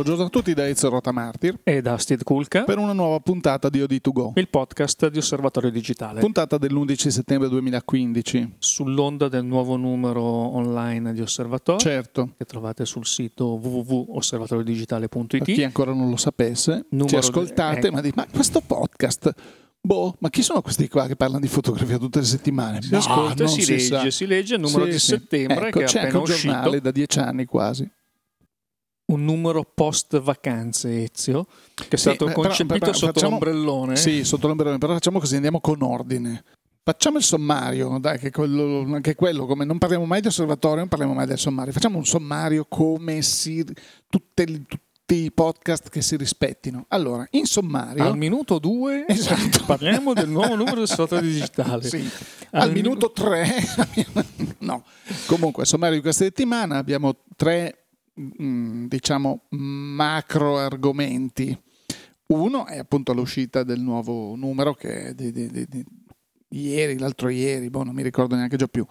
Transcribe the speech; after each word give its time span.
Buongiorno 0.00 0.28
a 0.28 0.30
tutti 0.30 0.54
da 0.54 0.66
Ezio 0.66 0.88
Rotamartir 0.88 1.58
e 1.62 1.82
da 1.82 1.98
Steve 1.98 2.22
Kulka 2.22 2.64
per 2.64 2.78
una 2.78 2.94
nuova 2.94 3.20
puntata 3.20 3.68
di 3.68 3.80
OD2Go, 3.80 4.30
il 4.36 4.48
podcast 4.48 5.10
di 5.10 5.18
Osservatorio 5.18 5.70
Digitale. 5.70 6.20
Puntata 6.20 6.56
dell'11 6.56 7.08
settembre 7.08 7.50
2015. 7.50 8.54
Sull'onda 8.56 9.28
del 9.28 9.44
nuovo 9.44 9.76
numero 9.76 10.22
online 10.22 11.12
di 11.12 11.20
Osservatorio, 11.20 11.82
certo. 11.82 12.32
che 12.38 12.46
trovate 12.46 12.86
sul 12.86 13.04
sito 13.04 13.60
www.osservatoriodigitale.it. 13.62 15.26
Per 15.26 15.42
chi 15.42 15.64
ancora 15.64 15.92
non 15.92 16.08
lo 16.08 16.16
sapesse, 16.16 16.86
numero 16.88 17.08
ci 17.08 17.16
ascoltate, 17.16 17.80
di... 17.80 17.86
eh. 17.88 17.90
ma 17.90 18.00
di 18.00 18.10
ma 18.14 18.26
questo 18.32 18.62
podcast 18.62 19.34
Boh, 19.82 20.14
ma 20.20 20.30
chi 20.30 20.40
sono 20.40 20.62
questi 20.62 20.88
qua 20.88 21.06
che 21.06 21.16
parlano 21.16 21.40
di 21.40 21.48
fotografia 21.48 21.98
tutte 21.98 22.20
le 22.20 22.24
settimane? 22.24 22.80
Si 22.80 22.94
ascolta, 22.94 23.46
si, 23.46 23.60
si, 23.60 23.72
legge, 23.72 23.84
sa. 23.84 24.10
si 24.10 24.26
legge 24.26 24.54
il 24.54 24.60
numero 24.60 24.84
sì, 24.84 24.90
di 24.90 24.98
sì. 24.98 25.06
settembre 25.06 25.68
ecco, 25.68 25.78
che 25.80 25.84
c'è 25.84 26.00
anche 26.04 26.16
un 26.16 26.24
giornale 26.24 26.66
uscito. 26.68 26.82
da 26.84 26.90
dieci 26.90 27.18
anni 27.18 27.44
quasi 27.44 27.90
un 29.10 29.24
numero 29.24 29.64
post 29.64 30.20
vacanze 30.20 31.10
Ezio 31.10 31.46
che 31.74 31.88
è 31.88 31.96
stato 31.96 32.28
sì, 32.28 32.32
concepito 32.32 32.78
però, 32.78 32.86
però, 32.86 32.92
sotto 32.92 33.12
facciamo, 33.12 33.30
l'ombrellone 33.32 33.96
sì 33.96 34.24
sotto 34.24 34.46
l'ombrellone 34.46 34.78
però 34.78 34.94
facciamo 34.94 35.18
così 35.18 35.34
andiamo 35.34 35.60
con 35.60 35.82
ordine 35.82 36.44
facciamo 36.82 37.18
il 37.18 37.24
sommario 37.24 37.98
dai 37.98 38.18
che 38.18 38.30
quello, 38.30 38.94
anche 38.94 39.14
quello 39.14 39.46
come 39.46 39.64
non 39.64 39.78
parliamo 39.78 40.04
mai 40.04 40.20
di 40.20 40.28
osservatorio 40.28 40.78
non 40.78 40.88
parliamo 40.88 41.14
mai 41.14 41.26
del 41.26 41.38
sommario 41.38 41.72
facciamo 41.72 41.98
un 41.98 42.06
sommario 42.06 42.66
come 42.68 43.22
si 43.22 43.64
tutte, 44.08 44.44
tutte 44.66 45.14
i 45.14 45.32
podcast 45.32 45.88
che 45.88 46.02
si 46.02 46.16
rispettino. 46.16 46.84
Allora, 46.88 47.26
in 47.32 47.46
sommario... 47.46 48.04
Al 48.04 48.16
minuto 48.16 48.60
2 48.60 49.06
esatto. 49.08 49.64
parliamo 49.66 50.12
del 50.12 50.28
nuovo 50.28 50.54
numero 50.54 50.76
del 50.76 50.88
software 50.88 51.26
digitale. 51.26 51.82
Sì. 51.82 52.08
Al, 52.52 52.62
Al 52.62 52.72
minuto 52.72 53.10
3... 53.10 53.54
no. 54.58 54.84
Comunque, 55.26 55.64
sommario 55.64 55.96
di 55.96 56.02
questa 56.02 56.24
settimana 56.24 56.76
abbiamo 56.76 57.16
tre 57.36 57.79
diciamo 58.88 59.42
macro 59.50 60.58
argomenti. 60.58 61.56
Uno 62.26 62.66
è 62.66 62.78
appunto 62.78 63.12
l'uscita 63.12 63.64
del 63.64 63.80
nuovo 63.80 64.34
numero 64.36 64.74
che 64.74 65.06
è 65.06 65.14
di, 65.14 65.32
di, 65.32 65.50
di, 65.50 65.66
di 65.68 65.84
ieri, 66.50 66.98
l'altro 66.98 67.28
ieri, 67.28 67.70
boh, 67.70 67.82
non 67.82 67.94
mi 67.94 68.02
ricordo 68.02 68.36
neanche 68.36 68.56
già 68.56 68.68
più. 68.68 68.86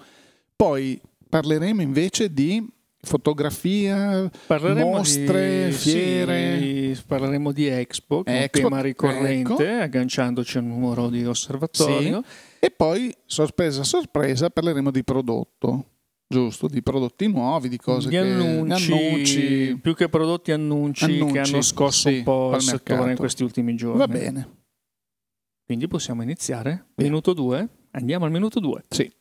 Poi 0.56 1.00
parleremo 1.30 1.82
invece 1.82 2.34
di 2.34 2.68
fotografia, 3.02 4.30
parleremo 4.48 4.90
mostre, 4.90 5.68
di, 5.68 5.72
fiere. 5.72 6.94
Sì, 6.96 7.02
parleremo 7.08 7.52
di 7.54 7.68
Expo, 7.68 8.24
che 8.24 8.44
Expo, 8.44 8.58
è 8.58 8.64
un 8.64 8.70
tema 8.70 8.82
ricorrente, 8.82 9.72
ecco. 9.72 9.84
agganciandoci 9.84 10.58
al 10.58 10.66
numero 10.66 11.10
di 11.10 11.24
osservatorio. 11.26 12.24
Sì. 12.26 12.66
E 12.66 12.72
poi, 12.72 13.16
sorpresa, 13.26 13.84
sorpresa, 13.84 14.50
parleremo 14.50 14.92
di 14.92 15.04
prodotto 15.04 15.86
giusto, 16.32 16.68
di 16.68 16.84
prodotti 16.84 17.28
nuovi, 17.28 17.70
di 17.70 17.78
cose 17.78 18.08
di 18.08 18.16
annunci, 18.16 18.94
annunci, 18.94 19.80
più 19.82 19.96
che 19.96 20.10
prodotti 20.10 20.52
annunci, 20.52 21.06
annunci 21.06 21.34
che 21.34 21.40
hanno 21.40 21.62
scosso 21.64 22.08
sì, 22.08 22.18
un 22.18 22.24
po' 22.24 22.56
il 22.56 22.62
settore 22.62 23.12
in 23.12 23.18
questi 23.18 23.42
ultimi 23.42 23.76
giorni. 23.76 23.98
Va 23.98 24.08
bene. 24.08 24.58
Quindi 25.66 25.88
possiamo 25.88 26.22
iniziare? 26.22 26.86
Bene. 26.94 27.10
Minuto 27.10 27.34
2? 27.34 27.70
Andiamo 27.92 28.26
al 28.26 28.32
minuto 28.32 28.60
2. 28.60 28.84
Sì. 28.90 29.12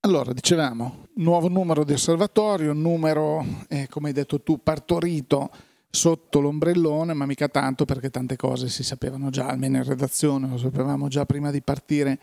Allora, 0.00 0.32
dicevamo, 0.32 1.06
nuovo 1.14 1.48
numero 1.48 1.84
di 1.84 1.92
osservatorio, 1.92 2.72
numero, 2.72 3.44
eh, 3.68 3.86
come 3.88 4.08
hai 4.08 4.14
detto 4.14 4.42
tu, 4.42 4.60
partorito 4.60 5.48
sotto 5.88 6.40
l'ombrellone, 6.40 7.14
ma 7.14 7.24
mica 7.24 7.48
tanto 7.48 7.84
perché 7.84 8.10
tante 8.10 8.34
cose 8.34 8.68
si 8.68 8.82
sapevano 8.82 9.30
già, 9.30 9.46
almeno 9.46 9.76
in 9.76 9.84
redazione, 9.84 10.48
lo 10.48 10.58
sapevamo 10.58 11.06
già 11.06 11.24
prima 11.24 11.52
di 11.52 11.62
partire 11.62 12.18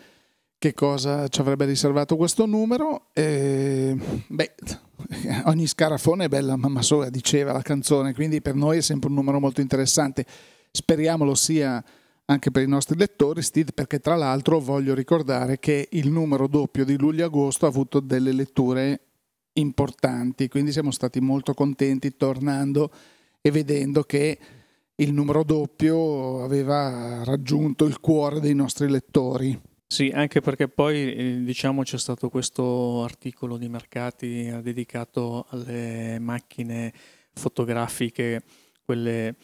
che 0.59 0.73
cosa 0.73 1.29
ci 1.29 1.39
avrebbe 1.39 1.65
riservato 1.65 2.17
questo 2.17 2.45
numero. 2.45 3.07
E, 3.13 3.95
beh, 4.27 4.55
ogni 5.45 5.66
scarafone 5.66 6.25
è 6.25 6.28
bella 6.28 6.57
mamma 6.57 6.81
sola, 6.81 7.09
diceva 7.09 7.53
la 7.53 7.61
canzone, 7.61 8.13
quindi 8.13 8.41
per 8.41 8.56
noi 8.56 8.78
è 8.78 8.81
sempre 8.81 9.07
un 9.09 9.16
numero 9.16 9.39
molto 9.39 9.61
interessante. 9.61 10.25
Speriamo 10.69 11.23
lo 11.23 11.34
sia 11.34 11.84
anche 12.25 12.51
per 12.51 12.61
i 12.61 12.67
nostri 12.67 12.97
lettori, 12.97 13.41
Steve, 13.41 13.72
perché 13.72 14.00
tra 14.00 14.16
l'altro 14.16 14.59
voglio 14.59 14.94
ricordare 14.94 15.59
che 15.59 15.88
il 15.91 16.11
numero 16.11 16.47
doppio 16.47 16.84
di 16.84 16.97
luglio-agosto 16.97 17.66
ha 17.66 17.69
avuto 17.69 18.01
delle 18.01 18.34
letture 18.34 19.00
importanti, 19.53 20.47
quindi 20.47 20.72
siamo 20.72 20.91
stati 20.91 21.22
molto 21.22 21.53
contenti 21.53 22.16
tornando 22.16 22.91
e 23.41 23.50
vedendo 23.50 24.03
che 24.03 24.38
il 24.95 25.13
numero 25.13 25.44
doppio 25.44 26.44
aveva 26.44 27.23
raggiunto 27.23 27.85
il 27.85 28.00
cuore 28.01 28.41
dei 28.41 28.53
nostri 28.53 28.89
lettori. 28.89 29.59
Sì, 29.91 30.11
anche 30.13 30.39
perché 30.39 30.67
poi 30.67 31.13
eh, 31.16 31.39
diciamo 31.41 31.81
c'è 31.81 31.97
stato 31.97 32.29
questo 32.29 33.03
articolo 33.03 33.57
di 33.57 33.67
mercati 33.67 34.45
eh, 34.45 34.61
dedicato 34.61 35.47
alle 35.50 36.19
macchine 36.19 36.94
fotografiche, 37.33 38.44
quelle 38.85 39.35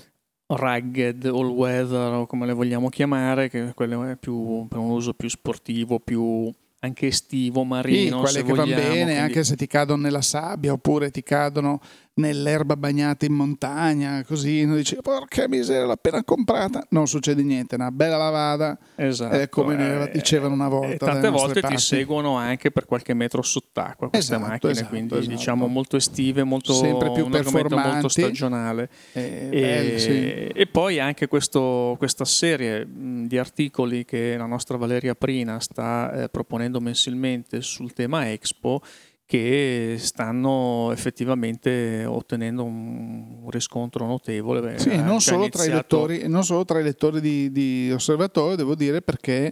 rugged, 0.45 1.25
all 1.25 1.50
weather 1.50 2.13
o 2.13 2.25
come 2.28 2.45
le 2.45 2.53
vogliamo 2.53 2.89
chiamare, 2.89 3.50
che 3.50 3.73
quelle 3.73 4.17
più 4.17 4.67
per 4.67 4.78
un 4.78 4.91
uso 4.91 5.16
più 5.16 5.29
sportivo, 5.29 6.00
più 6.00 6.53
anche 6.81 7.07
estivo, 7.07 7.63
marino. 7.63 8.23
Sì, 8.23 8.34
quelle 8.34 8.45
che 8.45 8.53
vogliamo, 8.53 8.81
vanno 8.81 8.94
bene 8.94 9.03
quindi... 9.03 9.22
anche 9.22 9.44
se 9.44 9.55
ti 9.55 9.66
cadono 9.66 10.03
nella 10.03 10.22
sabbia 10.22 10.73
oppure 10.73 11.09
ti 11.09 11.23
cadono 11.23 11.81
nell'erba 12.16 12.78
bagnata 12.78 13.26
in 13.26 13.34
montagna, 13.34 14.24
così 14.24 14.64
uno 14.64 14.76
dice 14.76 14.98
porca 15.02 15.48
miseria 15.48 15.86
l'ho 15.86 15.92
appena 15.92 16.24
comprata, 16.24 16.86
non 16.90 17.08
succede 17.08 17.44
niente, 17.44 17.76
una 17.76 17.92
bella 17.92 18.18
lavata, 18.18 18.78
esatto, 18.96 19.36
eh, 19.36 19.50
come 19.50 20.09
eh, 20.09 20.12
dicevano 20.12 20.53
una 20.53 20.70
volta. 20.70 20.94
E 20.94 20.98
tante 20.98 21.30
volte 21.30 21.62
ti 21.62 21.78
seguono 21.78 22.38
anche 22.38 22.72
per 22.72 22.86
qualche 22.86 23.14
metro 23.14 23.42
sott'acqua 23.42 24.09
queste 24.09 24.36
esatto, 24.36 24.50
macchine, 24.50 24.72
esatto, 24.72 24.90
quindi 24.90 25.14
esatto. 25.16 25.36
diciamo 25.36 25.68
molto 25.68 25.98
estive, 25.98 26.44
molto, 26.44 26.74
sempre 26.74 27.12
più 27.12 27.28
molto 27.28 28.08
stagionale. 28.08 28.90
Eh, 29.12 29.50
e, 29.52 29.62
belli, 29.62 30.00
sì. 30.00 30.47
e, 30.47 30.68
poi 30.72 31.00
anche 31.00 31.28
questo, 31.28 31.96
questa 31.97 32.26
serie 32.26 32.88
di 32.88 33.38
articoli 33.38 34.06
che 34.06 34.36
la 34.38 34.46
nostra 34.46 34.78
Valeria 34.78 35.16
Prina 35.16 35.59
sta 35.59 36.24
eh, 36.24 36.30
proponendo 36.30 36.80
mensilmente 36.80 37.62
sul 37.62 37.92
tema 37.94 38.32
Expo 38.32 38.82
che 39.25 39.96
stanno 39.97 40.91
effettivamente 40.91 42.06
ottenendo 42.06 42.63
un 42.63 43.47
riscontro 43.50 44.06
notevole. 44.06 44.78
Sì, 44.78 44.96
non 45.02 45.19
solo, 45.19 45.50
lettori, 45.52 46.28
non 46.28 46.44
solo, 46.44 46.63
tra 46.63 46.80
i 46.80 46.84
lettori, 46.84 47.19
di, 47.19 47.52
di 47.52 47.91
osservatorio, 47.91 48.56
devo 48.56 48.75
dire, 48.75 49.02
perché 49.02 49.52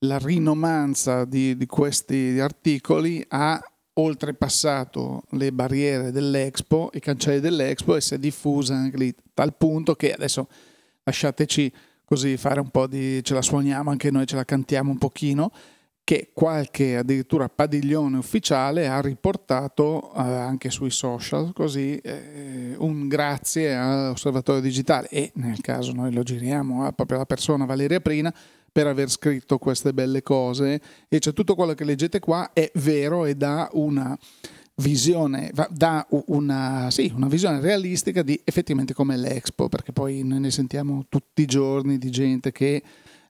la 0.00 0.18
rinomanza 0.18 1.24
di, 1.24 1.56
di 1.56 1.66
questi 1.66 2.38
articoli 2.38 3.24
ha 3.28 3.60
oltrepassato 3.94 5.22
le 5.30 5.52
barriere 5.52 6.10
dell'Expo, 6.10 6.90
i 6.92 7.00
cancelli 7.00 7.40
dell'Expo 7.40 7.96
e 7.96 8.00
si 8.00 8.14
è 8.14 8.18
diffusa 8.18 8.74
anche 8.74 8.96
lì, 8.96 9.14
tal 9.32 9.54
punto 9.56 9.94
che 9.94 10.12
adesso 10.12 10.48
lasciateci 11.04 11.72
così 12.04 12.36
fare 12.36 12.60
un 12.60 12.68
po' 12.68 12.86
di... 12.86 13.22
ce 13.22 13.34
la 13.34 13.42
suoniamo 13.42 13.90
anche 13.90 14.10
noi, 14.10 14.26
ce 14.26 14.36
la 14.36 14.44
cantiamo 14.44 14.90
un 14.90 14.98
pochino, 14.98 15.50
che 16.04 16.30
qualche 16.34 16.98
addirittura 16.98 17.48
padiglione 17.48 18.18
ufficiale 18.18 18.86
ha 18.86 19.00
riportato 19.00 20.12
eh, 20.14 20.20
anche 20.20 20.68
sui 20.68 20.90
social 20.90 21.52
così 21.54 21.96
eh, 21.96 22.74
un 22.76 23.08
grazie 23.08 23.74
all'osservatorio 23.74 24.60
digitale. 24.60 25.08
E 25.08 25.32
nel 25.36 25.62
caso 25.62 25.92
noi 25.92 26.12
lo 26.12 26.22
giriamo 26.22 26.84
a 26.84 26.92
proprio 26.92 27.16
la 27.16 27.24
persona 27.24 27.64
Valeria 27.64 28.00
Prina 28.00 28.32
per 28.70 28.86
aver 28.86 29.08
scritto 29.08 29.56
queste 29.56 29.94
belle 29.94 30.22
cose. 30.22 30.78
E 31.08 31.18
cioè 31.20 31.32
tutto 31.32 31.54
quello 31.54 31.72
che 31.72 31.84
leggete 31.84 32.20
qua 32.20 32.52
è 32.52 32.70
vero 32.74 33.24
e 33.24 33.34
dà 33.34 33.70
una 33.72 34.16
visione, 34.76 35.52
dà 35.70 36.06
una, 36.26 36.90
sì, 36.90 37.10
una 37.14 37.28
visione 37.28 37.60
realistica 37.60 38.22
di 38.22 38.38
effettivamente 38.44 38.92
come 38.92 39.16
l'Expo 39.16 39.68
perché 39.70 39.92
poi 39.92 40.22
noi 40.22 40.40
ne 40.40 40.50
sentiamo 40.50 41.06
tutti 41.08 41.42
i 41.42 41.46
giorni 41.46 41.96
di 41.96 42.10
gente 42.10 42.52
che 42.52 42.82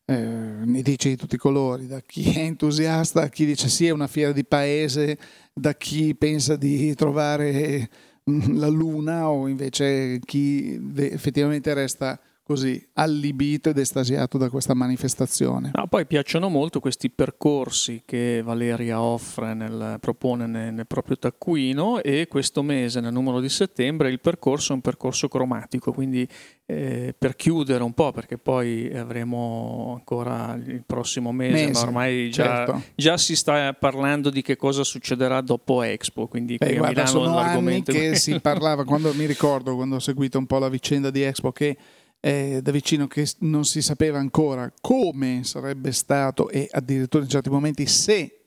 eh, 0.07 0.15
ne 0.15 0.83
dice 0.83 1.09
di 1.11 1.17
tutti 1.17 1.37
i 1.37 1.39
colori, 1.39 1.87
da 1.87 2.01
chi 2.01 2.31
è 2.33 2.41
entusiasta 2.41 3.23
a 3.23 3.29
chi 3.29 3.47
dice 3.47 3.69
sì 3.69 3.87
è 3.87 3.91
una 3.91 4.07
fiera 4.07 4.33
di 4.33 4.45
paese, 4.45 5.19
da 5.53 5.75
chi 5.75 6.15
pensa 6.15 6.57
di 6.57 6.95
trovare 6.95 7.89
mm, 8.31 8.59
la 8.59 8.69
luna 8.69 9.31
o 9.31 9.49
invece 9.49 10.21
chi 10.25 10.79
effettivamente 10.97 11.73
resta 11.75 12.21
così 12.45 12.87
allibito 12.93 13.71
ed 13.71 13.79
estasiato 13.79 14.37
da 14.37 14.51
questa 14.51 14.75
manifestazione. 14.75 15.71
No, 15.73 15.87
poi 15.87 16.05
piacciono 16.05 16.51
molto 16.51 16.79
questi 16.79 17.09
percorsi 17.09 18.03
che 18.05 18.43
Valeria 18.45 19.01
offre, 19.01 19.55
nel, 19.55 19.97
propone 19.99 20.47
nel, 20.47 20.75
nel, 20.75 20.87
proprio 20.87 21.17
taccuino 21.17 22.03
e 22.03 22.29
questo 22.29 22.63
mese, 22.63 23.01
nel 23.01 23.15
numero 23.15 23.41
di 23.41 23.49
settembre, 23.49 24.11
il 24.11 24.21
percorso 24.21 24.73
è 24.73 24.75
un 24.75 24.83
percorso 24.83 25.27
cromatico, 25.27 25.93
quindi 25.93 26.29
eh, 26.67 27.15
per 27.17 27.35
chiudere 27.35 27.83
un 27.83 27.95
po', 27.95 28.13
perché 28.13 28.37
poi 28.37 28.95
avremo 28.95 29.95
ancora 29.97 30.55
il 30.55 30.83
prossimo 30.85 31.33
mese, 31.33 31.67
mese 31.67 31.73
ma 31.73 31.81
ormai 31.81 32.31
già, 32.31 32.45
certo. 32.45 32.83
già, 32.95 33.17
si 33.17 33.37
sta 33.37 33.73
parlando 33.73 34.29
di 34.29 34.43
che 34.43 34.57
cosa 34.57 34.85
succederà 34.85 35.41
dopo 35.41 35.81
Expo, 35.81 36.27
quindi 36.27 36.59
qui 36.59 36.77
guarda, 36.77 37.05
a 37.05 37.05
Milano 37.07 37.25
sono 37.25 37.39
anni 37.39 37.83
che 37.85 38.17
si 38.17 38.39
parlava, 38.39 38.85
quando 38.85 39.15
mi 39.15 39.25
ricordo, 39.25 39.75
quando 39.75 39.97
ho 39.97 40.01
seguito 40.01 40.37
un 40.37 40.45
po' 40.45 40.59
la 40.59 40.69
vicenda 40.69 41.11
di 41.11 41.23
Expo, 41.23 41.51
che 41.53 41.77
eh, 42.25 42.61
da 42.63 42.71
vicino 42.71 43.07
che 43.07 43.29
non 43.41 43.67
si 43.67 43.83
sapeva 43.83 44.19
ancora 44.19 44.73
come 44.81 45.45
sarebbe 45.45 45.93
stato 45.93 46.49
e 46.49 46.67
addirittura 46.71 47.23
in 47.23 47.29
certi 47.29 47.51
momenti 47.51 47.85
se 47.85 48.41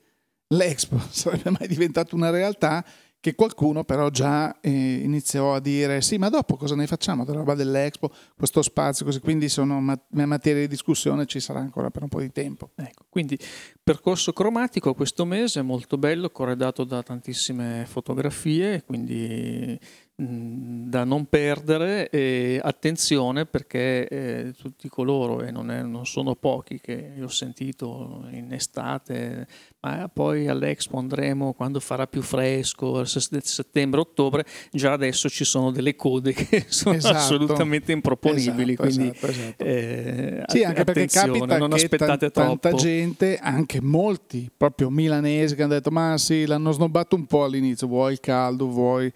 l'Expo 0.48 0.98
sarebbe 1.08 1.50
mai 1.50 1.68
diventata 1.68 2.16
una 2.16 2.30
realtà 2.30 2.84
che 3.20 3.36
qualcuno 3.36 3.84
però 3.84 4.10
già 4.10 4.58
eh, 4.60 4.70
iniziò 4.70 5.54
a 5.54 5.60
dire 5.60 6.00
sì 6.00 6.18
ma 6.18 6.28
dopo 6.28 6.56
cosa 6.56 6.74
ne 6.74 6.88
facciamo 6.88 7.24
della 7.24 7.38
roba 7.38 7.54
dell'Expo, 7.54 8.10
questo 8.36 8.62
spazio 8.62 9.04
così, 9.04 9.20
quindi 9.20 9.48
sono 9.48 9.80
mat- 9.80 10.06
materie 10.10 10.62
di 10.62 10.68
discussione 10.68 11.26
ci 11.26 11.38
sarà 11.38 11.60
ancora 11.60 11.90
per 11.90 12.02
un 12.02 12.08
po' 12.08 12.20
di 12.20 12.32
tempo. 12.32 12.70
Ecco, 12.74 13.06
quindi 13.08 13.38
percorso 13.80 14.32
cromatico 14.32 14.92
questo 14.92 15.24
mese 15.24 15.62
molto 15.62 15.98
bello, 15.98 16.30
corredato 16.30 16.82
da 16.82 17.02
tantissime 17.04 17.84
fotografie, 17.86 18.82
quindi 18.84 19.78
da 20.20 21.04
non 21.04 21.26
perdere 21.26 22.10
e 22.10 22.58
attenzione 22.60 23.46
perché 23.46 24.08
eh, 24.08 24.52
tutti 24.60 24.88
coloro, 24.88 25.42
e 25.42 25.52
non, 25.52 25.70
è, 25.70 25.82
non, 25.82 26.06
sono 26.06 26.34
pochi 26.34 26.80
che 26.80 27.12
ho 27.22 27.28
sentito 27.28 28.26
in 28.32 28.52
estate, 28.52 29.46
ma 29.78 30.10
poi 30.12 30.48
all'Expo 30.48 30.98
andremo 30.98 31.52
quando 31.52 31.78
farà 31.78 32.08
più 32.08 32.22
fresco, 32.22 33.04
settembre-ottobre, 33.04 34.44
già 34.72 34.90
adesso 34.90 35.28
ci 35.28 35.44
sono 35.44 35.70
delle 35.70 35.94
code 35.94 36.32
che 36.32 36.64
sono 36.68 36.96
esatto. 36.96 37.16
assolutamente 37.16 37.92
improponibili. 37.92 38.72
Esatto, 38.72 38.88
quindi, 38.88 39.16
esatto, 39.16 39.26
esatto. 39.28 39.64
Eh, 39.64 40.42
sì, 40.46 40.64
anche 40.64 40.82
perché 40.82 41.06
capita 41.06 41.58
non 41.58 41.68
che 41.68 41.76
aspettate 41.76 42.30
t- 42.30 42.32
tanta 42.32 42.72
gente, 42.72 43.38
anche 43.38 43.80
molti, 43.80 44.50
proprio 44.56 44.90
milanesi, 44.90 45.54
che 45.54 45.62
hanno 45.62 45.74
detto 45.74 45.92
ma 45.92 46.18
sì, 46.18 46.44
l'hanno 46.44 46.72
snobbato 46.72 47.14
un 47.14 47.26
po' 47.26 47.44
all'inizio, 47.44 47.86
vuoi 47.86 48.14
il 48.14 48.20
caldo, 48.20 48.66
vuoi 48.66 49.12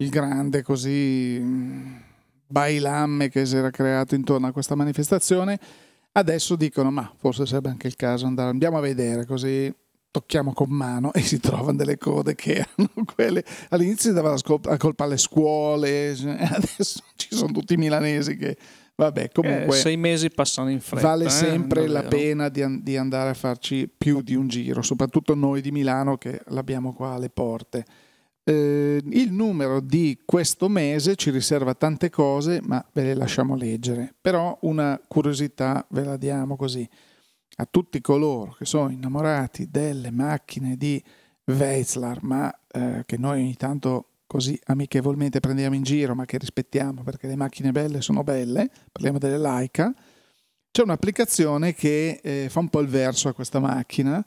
il 0.00 0.08
grande 0.08 0.62
così 0.62 1.38
mm, 1.40 1.96
bailamme 2.46 3.28
che 3.28 3.46
si 3.46 3.56
era 3.56 3.70
creato 3.70 4.14
intorno 4.14 4.46
a 4.46 4.52
questa 4.52 4.74
manifestazione, 4.74 5.58
adesso 6.12 6.56
dicono 6.56 6.90
ma 6.90 7.10
forse 7.16 7.46
sarebbe 7.46 7.68
anche 7.68 7.86
il 7.86 7.96
caso 7.96 8.26
andare, 8.26 8.50
andiamo 8.50 8.78
a 8.78 8.80
vedere 8.80 9.24
così 9.24 9.72
tocchiamo 10.10 10.52
con 10.52 10.70
mano 10.70 11.12
e 11.12 11.20
si 11.20 11.38
trovano 11.40 11.76
delle 11.76 11.98
code 11.98 12.34
che 12.34 12.66
erano 12.66 13.04
quelle. 13.14 13.44
All'inizio 13.68 14.10
si 14.10 14.14
dava 14.14 14.30
la 14.30 14.76
colpa 14.76 15.04
alle 15.04 15.18
scuole 15.18 16.10
adesso 16.16 17.02
ci 17.14 17.28
sono 17.34 17.52
tutti 17.52 17.74
i 17.74 17.76
milanesi 17.76 18.36
che 18.36 18.56
vabbè 18.96 19.30
comunque 19.32 19.76
eh, 19.76 19.80
sei 19.80 19.96
mesi 19.96 20.30
passano 20.30 20.70
in 20.70 20.80
fretta 20.80 21.08
vale 21.08 21.26
eh, 21.26 21.30
sempre 21.30 21.86
la 21.86 22.02
pena 22.02 22.50
di, 22.50 22.82
di 22.82 22.96
andare 22.98 23.30
a 23.30 23.34
farci 23.34 23.88
più 23.88 24.20
di 24.20 24.34
un 24.34 24.46
giro 24.46 24.82
soprattutto 24.82 25.34
noi 25.34 25.62
di 25.62 25.70
Milano 25.70 26.18
che 26.18 26.42
l'abbiamo 26.48 26.92
qua 26.92 27.12
alle 27.12 27.30
porte 27.30 27.84
eh, 28.50 29.00
il 29.04 29.32
numero 29.32 29.78
di 29.78 30.22
questo 30.24 30.68
mese 30.68 31.14
ci 31.14 31.30
riserva 31.30 31.74
tante 31.74 32.10
cose, 32.10 32.60
ma 32.62 32.84
ve 32.92 33.04
le 33.04 33.14
lasciamo 33.14 33.54
leggere. 33.54 34.12
Però 34.20 34.58
una 34.62 35.00
curiosità 35.06 35.86
ve 35.90 36.02
la 36.02 36.16
diamo 36.16 36.56
così. 36.56 36.88
A 37.56 37.68
tutti 37.70 38.00
coloro 38.00 38.56
che 38.58 38.64
sono 38.64 38.90
innamorati 38.90 39.68
delle 39.70 40.10
macchine 40.10 40.76
di 40.76 41.02
Weizlar, 41.44 42.22
ma 42.22 42.52
eh, 42.72 43.04
che 43.06 43.16
noi 43.18 43.40
ogni 43.40 43.54
tanto 43.54 44.06
così 44.26 44.58
amichevolmente 44.64 45.40
prendiamo 45.40 45.76
in 45.76 45.82
giro, 45.82 46.14
ma 46.14 46.24
che 46.24 46.38
rispettiamo 46.38 47.02
perché 47.02 47.28
le 47.28 47.36
macchine 47.36 47.70
belle 47.70 48.00
sono 48.00 48.24
belle, 48.24 48.68
parliamo 48.90 49.18
delle 49.18 49.38
Leica, 49.38 49.94
c'è 50.72 50.82
un'applicazione 50.82 51.74
che 51.74 52.20
eh, 52.22 52.48
fa 52.48 52.60
un 52.60 52.68
po' 52.68 52.80
il 52.80 52.88
verso 52.88 53.28
a 53.28 53.32
questa 53.32 53.58
macchina 53.58 54.24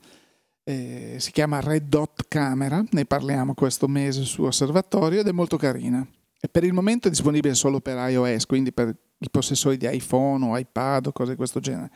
eh, 0.64 1.16
si 1.20 1.32
chiama 1.32 1.60
Red 1.60 1.88
Dot 1.88 2.26
Camera, 2.28 2.84
ne 2.92 3.06
parliamo 3.06 3.54
questo 3.54 3.88
mese 3.88 4.24
su 4.24 4.44
Osservatorio 4.44 5.20
ed 5.20 5.28
è 5.28 5.32
molto 5.32 5.58
carina. 5.58 6.06
E 6.40 6.50
per 6.50 6.64
il 6.64 6.74
momento 6.74 7.08
è 7.08 7.12
disponibile 7.12 7.54
solo 7.54 7.80
per 7.80 7.98
iOS, 8.10 8.46
quindi 8.46 8.74
per 8.74 8.94
i 9.18 9.30
possessori 9.30 9.78
di 9.78 9.88
iPhone 9.90 10.46
o 10.46 10.58
iPad 10.58 11.08
o 11.08 11.12
cose 11.12 11.32
di 11.32 11.38
questo 11.38 11.60
genere. 11.60 11.90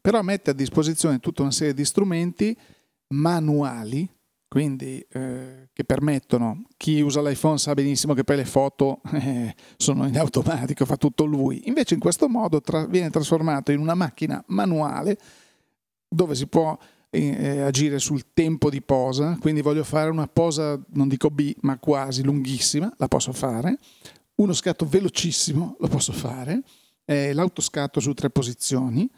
Però 0.00 0.20
mette 0.22 0.50
a 0.50 0.54
disposizione 0.54 1.20
tutta 1.20 1.42
una 1.42 1.52
serie 1.52 1.74
di 1.74 1.84
strumenti 1.84 2.56
manuali, 3.08 4.08
quindi 4.48 5.04
eh, 5.08 5.68
che 5.72 5.84
permettono, 5.84 6.64
chi 6.76 7.00
usa 7.00 7.22
l'iPhone 7.22 7.58
sa 7.58 7.74
benissimo 7.74 8.12
che 8.12 8.24
poi 8.24 8.36
le 8.36 8.44
foto 8.44 9.00
eh, 9.12 9.54
sono 9.76 10.06
in 10.06 10.18
automatico, 10.18 10.84
fa 10.84 10.96
tutto 10.96 11.24
lui. 11.24 11.62
Invece 11.68 11.94
in 11.94 12.00
questo 12.00 12.28
modo 12.28 12.60
tra- 12.60 12.86
viene 12.86 13.10
trasformato 13.10 13.70
in 13.70 13.78
una 13.78 13.94
macchina 13.94 14.42
manuale 14.48 15.16
dove 16.08 16.34
si 16.34 16.48
può 16.48 16.76
eh, 17.14 17.60
agire 17.60 17.98
sul 17.98 18.32
tempo 18.32 18.70
di 18.70 18.80
posa, 18.80 19.36
quindi 19.38 19.60
voglio 19.60 19.84
fare 19.84 20.08
una 20.08 20.26
posa, 20.26 20.80
non 20.94 21.08
dico 21.08 21.30
B, 21.30 21.54
ma 21.60 21.78
quasi 21.78 22.22
lunghissima, 22.22 22.92
la 22.96 23.08
posso 23.08 23.32
fare, 23.32 23.76
uno 24.36 24.54
scatto 24.54 24.86
velocissimo, 24.86 25.76
lo 25.78 25.88
posso 25.88 26.12
fare, 26.12 26.62
eh, 27.04 27.34
l'autoscatto 27.34 28.00
su 28.00 28.14
tre 28.14 28.30
posizioni, 28.30 29.08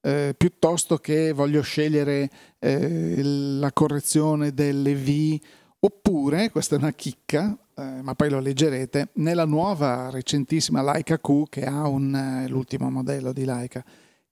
eh, 0.00 0.34
piuttosto 0.36 0.98
che 0.98 1.32
voglio 1.32 1.62
scegliere 1.62 2.28
eh, 2.58 3.22
la 3.22 3.72
correzione 3.72 4.52
delle 4.52 4.96
V, 4.96 5.38
oppure, 5.78 6.50
questa 6.50 6.74
è 6.74 6.78
una 6.78 6.92
chicca, 6.92 7.56
eh, 7.76 8.02
ma 8.02 8.14
poi 8.16 8.28
lo 8.28 8.40
leggerete, 8.40 9.10
nella 9.14 9.44
nuova 9.44 10.10
recentissima 10.10 10.82
Leica 10.82 11.18
Q, 11.20 11.44
che 11.48 11.64
ha 11.64 11.86
un, 11.86 12.12
eh, 12.12 12.48
l'ultimo 12.48 12.90
modello 12.90 13.32
di 13.32 13.44
Leica, 13.44 13.84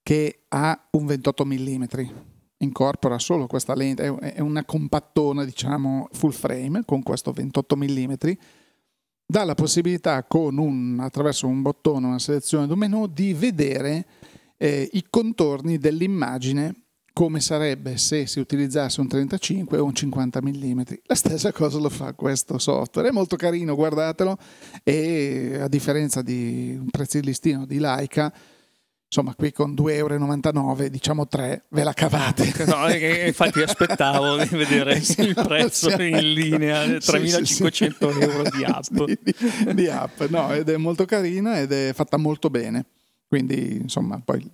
che 0.03 0.41
ha 0.49 0.87
un 0.91 1.05
28 1.05 1.45
mm 1.45 1.83
incorpora 2.57 3.19
solo 3.19 3.47
questa 3.47 3.75
lente, 3.75 4.15
è 4.15 4.39
una 4.39 4.63
compattona 4.63 5.43
diciamo 5.43 6.07
full 6.11 6.31
frame 6.31 6.83
con 6.85 7.03
questo 7.03 7.31
28 7.31 7.75
mm, 7.75 8.13
dà 9.25 9.43
la 9.43 9.55
possibilità 9.55 10.23
con 10.23 10.57
un, 10.57 10.99
attraverso 10.99 11.47
un 11.47 11.61
bottone, 11.61 12.05
una 12.05 12.19
selezione 12.19 12.67
d'un 12.67 12.77
menu 12.77 13.07
di 13.07 13.33
vedere 13.33 14.05
eh, 14.57 14.89
i 14.93 15.05
contorni 15.09 15.77
dell'immagine 15.77 16.85
come 17.11 17.39
sarebbe 17.39 17.95
se 17.95 18.27
si 18.27 18.41
utilizzasse 18.41 18.99
un 18.99 19.07
35 19.07 19.77
o 19.77 19.85
un 19.85 19.93
50 19.93 20.41
mm. 20.41 20.81
La 21.03 21.15
stessa 21.15 21.53
cosa 21.53 21.79
lo 21.79 21.89
fa 21.89 22.13
questo 22.13 22.57
software, 22.57 23.07
è 23.07 23.11
molto 23.11 23.37
carino, 23.37 23.73
guardatelo 23.73 24.37
e 24.83 25.57
a 25.61 25.69
differenza 25.69 26.21
di 26.21 26.77
un 26.77 26.89
prezzo 26.89 27.17
di 27.17 27.25
listino 27.25 27.65
di 27.65 27.79
Leica 27.79 28.33
insomma 29.15 29.33
qui 29.33 29.53
con 29.53 29.71
2,99 29.71 29.91
euro 29.93 30.89
diciamo 30.89 31.25
3 31.25 31.65
ve 31.69 31.83
la 31.83 31.93
cavate. 31.93 32.53
No, 32.65 32.89
infatti 32.89 33.61
aspettavo 33.61 34.37
di 34.37 34.49
vedere 34.55 34.99
il 35.17 35.33
prezzo 35.33 35.89
in 36.01 36.33
linea 36.33 36.97
3500 36.97 38.11
sì, 38.11 38.19
euro 38.19 38.43
di 38.49 38.63
app. 38.65 39.03
Di, 39.21 39.73
di, 39.73 39.87
app. 39.87 40.21
No 40.23 40.51
ed 40.51 40.67
è 40.67 40.77
molto 40.77 41.05
carina 41.05 41.59
ed 41.59 41.71
è 41.71 41.93
fatta 41.93 42.17
molto 42.17 42.49
bene. 42.49 42.85
Quindi 43.27 43.77
insomma 43.77 44.19
poi 44.23 44.45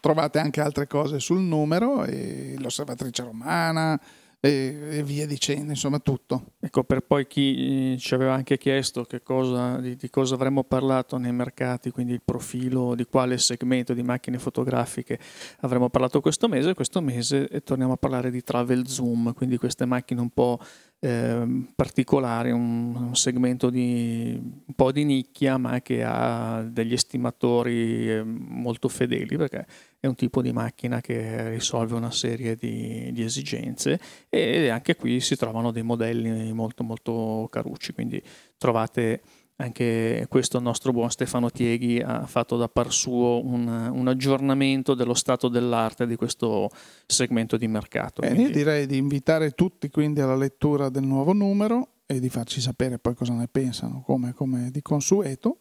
trovate 0.00 0.38
anche 0.38 0.60
altre 0.60 0.86
cose 0.86 1.18
sul 1.18 1.40
numero 1.40 2.04
e 2.04 2.54
l'osservatrice 2.58 3.22
romana 3.22 4.00
e, 4.40 5.02
via 5.04 5.26
dicendo, 5.26 5.70
insomma 5.70 5.98
tutto. 5.98 6.52
Ecco, 6.60 6.84
per 6.84 7.00
poi 7.00 7.26
chi 7.26 7.94
eh, 7.94 7.98
ci 7.98 8.14
aveva 8.14 8.34
anche 8.34 8.56
chiesto 8.56 9.06
cosa, 9.22 9.78
di, 9.78 9.96
di, 9.96 10.10
cosa 10.10 10.34
avremmo 10.34 10.62
parlato 10.62 11.16
nei 11.16 11.32
mercati, 11.32 11.90
quindi 11.90 12.12
il 12.12 12.22
profilo 12.24 12.94
di 12.94 13.04
quale 13.04 13.36
segmento 13.38 13.94
di 13.94 14.02
macchine 14.02 14.38
fotografiche 14.38 15.18
avremmo 15.60 15.88
parlato 15.90 16.20
questo 16.20 16.46
mese, 16.48 16.74
questo 16.74 17.00
mese 17.00 17.48
torniamo 17.64 17.94
a 17.94 17.96
parlare 17.96 18.30
di 18.30 18.42
travel 18.42 18.86
zoom, 18.86 19.34
quindi 19.34 19.56
queste 19.56 19.84
macchine 19.86 20.20
un 20.20 20.30
po' 20.30 20.60
eh, 21.00 21.64
particolari, 21.74 22.50
un, 22.50 22.94
un, 22.94 23.14
segmento 23.14 23.70
di 23.70 24.36
un 24.36 24.74
po' 24.74 24.90
di 24.90 25.04
nicchia, 25.04 25.56
ma 25.56 25.80
che 25.80 26.02
ha 26.04 26.62
degli 26.62 26.92
estimatori 26.92 28.10
eh, 28.10 28.22
molto 28.24 28.88
fedeli 28.88 29.36
perché 29.36 29.66
è 30.00 30.06
un 30.06 30.14
tipo 30.14 30.42
di 30.42 30.52
macchina 30.52 31.00
che 31.00 31.50
risolve 31.50 31.94
una 31.94 32.10
serie 32.10 32.56
di, 32.56 33.10
di 33.12 33.22
esigenze 33.22 34.00
e 34.28 34.68
anche 34.68 34.96
qui 34.96 35.20
si 35.20 35.36
trovano 35.36 35.70
dei 35.70 35.82
modelli 35.82 36.52
molto 36.52 36.82
molto 36.82 37.48
carucci, 37.50 37.92
quindi 37.92 38.22
trovate 38.56 39.20
anche 39.60 40.26
questo 40.28 40.60
nostro 40.60 40.92
buon 40.92 41.10
Stefano 41.10 41.50
Tieghi 41.50 42.00
ha 42.00 42.26
fatto 42.26 42.56
da 42.56 42.68
par 42.68 42.92
suo 42.92 43.44
un, 43.44 43.66
un 43.66 44.06
aggiornamento 44.06 44.94
dello 44.94 45.14
stato 45.14 45.48
dell'arte 45.48 46.06
di 46.06 46.14
questo 46.14 46.70
segmento 47.06 47.56
di 47.56 47.66
mercato. 47.66 48.20
Bene, 48.20 48.42
io 48.42 48.50
direi 48.50 48.86
di 48.86 48.96
invitare 48.96 49.50
tutti 49.52 49.90
quindi 49.90 50.20
alla 50.20 50.36
lettura 50.36 50.90
del 50.90 51.02
nuovo 51.02 51.32
numero 51.32 51.94
e 52.06 52.20
di 52.20 52.28
farci 52.28 52.60
sapere 52.60 52.98
poi 53.00 53.14
cosa 53.14 53.32
ne 53.32 53.48
pensano, 53.48 54.02
come, 54.02 54.32
come 54.32 54.70
di 54.70 54.80
consueto. 54.80 55.58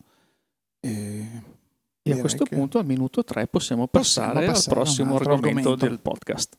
E, 0.79 1.25
e 2.03 2.11
a 2.11 2.19
questo 2.19 2.45
punto 2.45 2.77
al 2.77 2.85
minuto 2.85 3.23
3 3.23 3.47
possiamo 3.47 3.87
passare, 3.87 4.27
possiamo 4.27 4.51
passare 4.51 4.69
al 4.69 4.75
prossimo 4.75 5.15
argomento, 5.15 5.47
argomento 5.47 5.75
del 5.75 5.99
podcast. 5.99 6.57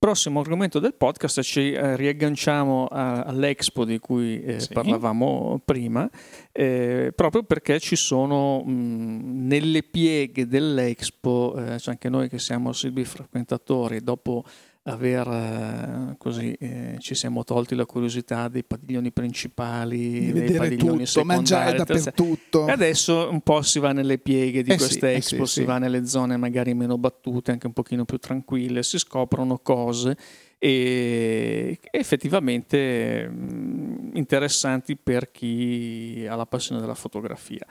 Prossimo 0.00 0.40
argomento 0.40 0.78
del 0.78 0.94
podcast 0.94 1.42
ci 1.42 1.72
eh, 1.72 1.94
riagganciamo 1.94 2.86
a, 2.86 3.20
all'Expo 3.20 3.84
di 3.84 3.98
cui 3.98 4.42
eh, 4.42 4.58
sì. 4.58 4.72
parlavamo 4.72 5.60
prima, 5.62 6.08
eh, 6.52 7.12
proprio 7.14 7.42
perché 7.42 7.78
ci 7.80 7.96
sono 7.96 8.62
mh, 8.64 9.46
nelle 9.46 9.82
pieghe 9.82 10.46
dell'Expo, 10.46 11.54
eh, 11.54 11.78
cioè 11.78 11.92
anche 11.92 12.08
noi 12.08 12.30
che 12.30 12.38
siamo 12.38 12.72
Silvi 12.72 13.04
frequentatori, 13.04 14.00
dopo 14.02 14.42
aver 14.90 15.26
eh, 15.28 16.14
così 16.18 16.52
eh, 16.52 16.96
ci 16.98 17.14
siamo 17.14 17.44
tolti 17.44 17.74
la 17.74 17.86
curiosità 17.86 18.48
dei 18.48 18.64
padiglioni 18.64 19.12
principali, 19.12 20.32
di 20.32 20.32
dei 20.32 20.52
padiglioni 20.52 21.04
tutto, 21.04 21.24
mangiare 21.24 21.76
dappertutto. 21.76 22.66
E 22.66 22.72
adesso 22.72 23.28
un 23.30 23.40
po' 23.40 23.62
si 23.62 23.78
va 23.78 23.92
nelle 23.92 24.18
pieghe 24.18 24.62
di 24.62 24.70
eh 24.70 24.76
queste 24.76 25.08
sì, 25.08 25.14
eh 25.14 25.16
expo, 25.16 25.44
sì, 25.46 25.52
si 25.52 25.60
sì. 25.60 25.64
va 25.64 25.78
nelle 25.78 26.06
zone 26.06 26.36
magari 26.36 26.74
meno 26.74 26.98
battute, 26.98 27.50
anche 27.50 27.66
un 27.66 27.72
pochino 27.72 28.04
più 28.04 28.18
tranquille, 28.18 28.82
si 28.82 28.98
scoprono 28.98 29.58
cose 29.58 30.16
e 30.62 31.78
effettivamente 31.90 33.26
mm, 33.26 34.10
interessanti 34.14 34.96
per 34.96 35.30
chi 35.30 36.26
ha 36.28 36.34
la 36.34 36.46
passione 36.46 36.80
della 36.80 36.94
fotografia. 36.94 37.66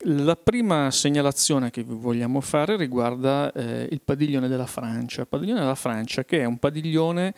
La 0.00 0.36
prima 0.36 0.90
segnalazione 0.90 1.70
che 1.70 1.82
vogliamo 1.82 2.42
fare 2.42 2.76
riguarda 2.76 3.50
eh, 3.52 3.88
il 3.90 4.02
padiglione 4.02 4.46
della 4.46 4.66
Francia. 4.66 5.22
Il 5.22 5.28
padiglione 5.28 5.60
della 5.60 5.74
Francia 5.74 6.22
che 6.24 6.40
è 6.40 6.44
un 6.44 6.58
padiglione 6.58 7.34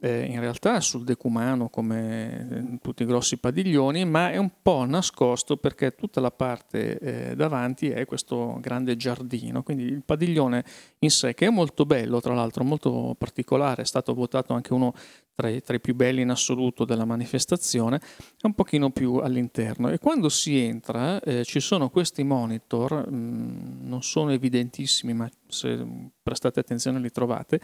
eh, 0.00 0.24
in 0.24 0.40
realtà 0.40 0.80
sul 0.80 1.04
decumano 1.04 1.68
come 1.68 2.48
eh, 2.50 2.78
tutti 2.82 3.02
i 3.02 3.06
grossi 3.06 3.38
padiglioni, 3.38 4.04
ma 4.04 4.30
è 4.30 4.36
un 4.36 4.50
po' 4.60 4.84
nascosto 4.84 5.56
perché 5.56 5.94
tutta 5.94 6.20
la 6.20 6.30
parte 6.30 6.98
eh, 6.98 7.36
davanti 7.36 7.88
è 7.88 8.04
questo 8.04 8.58
grande 8.60 8.96
giardino, 8.96 9.62
quindi 9.62 9.84
il 9.84 10.02
padiglione 10.04 10.64
in 11.00 11.10
sé 11.10 11.34
che 11.34 11.46
è 11.46 11.50
molto 11.50 11.86
bello, 11.86 12.20
tra 12.20 12.34
l'altro 12.34 12.64
molto 12.64 13.14
particolare, 13.18 13.82
è 13.82 13.86
stato 13.86 14.12
votato 14.12 14.52
anche 14.52 14.72
uno 14.72 14.92
tra 15.36 15.48
i, 15.50 15.62
tra 15.62 15.76
i, 15.76 15.80
più 15.80 15.94
belli 15.94 16.22
in 16.22 16.30
assoluto 16.30 16.84
della 16.84 17.04
manifestazione, 17.04 17.98
è 17.98 18.46
un 18.46 18.54
pochino 18.54 18.90
più 18.90 19.16
all'interno. 19.16 19.90
E 19.90 19.98
quando 19.98 20.30
si 20.30 20.58
entra 20.58 21.20
eh, 21.20 21.44
ci 21.44 21.60
sono 21.60 21.90
questi 21.90 22.22
monitor, 22.24 23.10
mh, 23.10 23.14
mm, 23.14 23.86
non 23.86 24.02
sono 24.02 24.30
evidentissimi 24.30 25.12
ma 25.12 25.28
se 25.48 25.86
prestate 26.22 26.60
attenzione 26.60 27.00
li 27.00 27.10
trovate, 27.10 27.60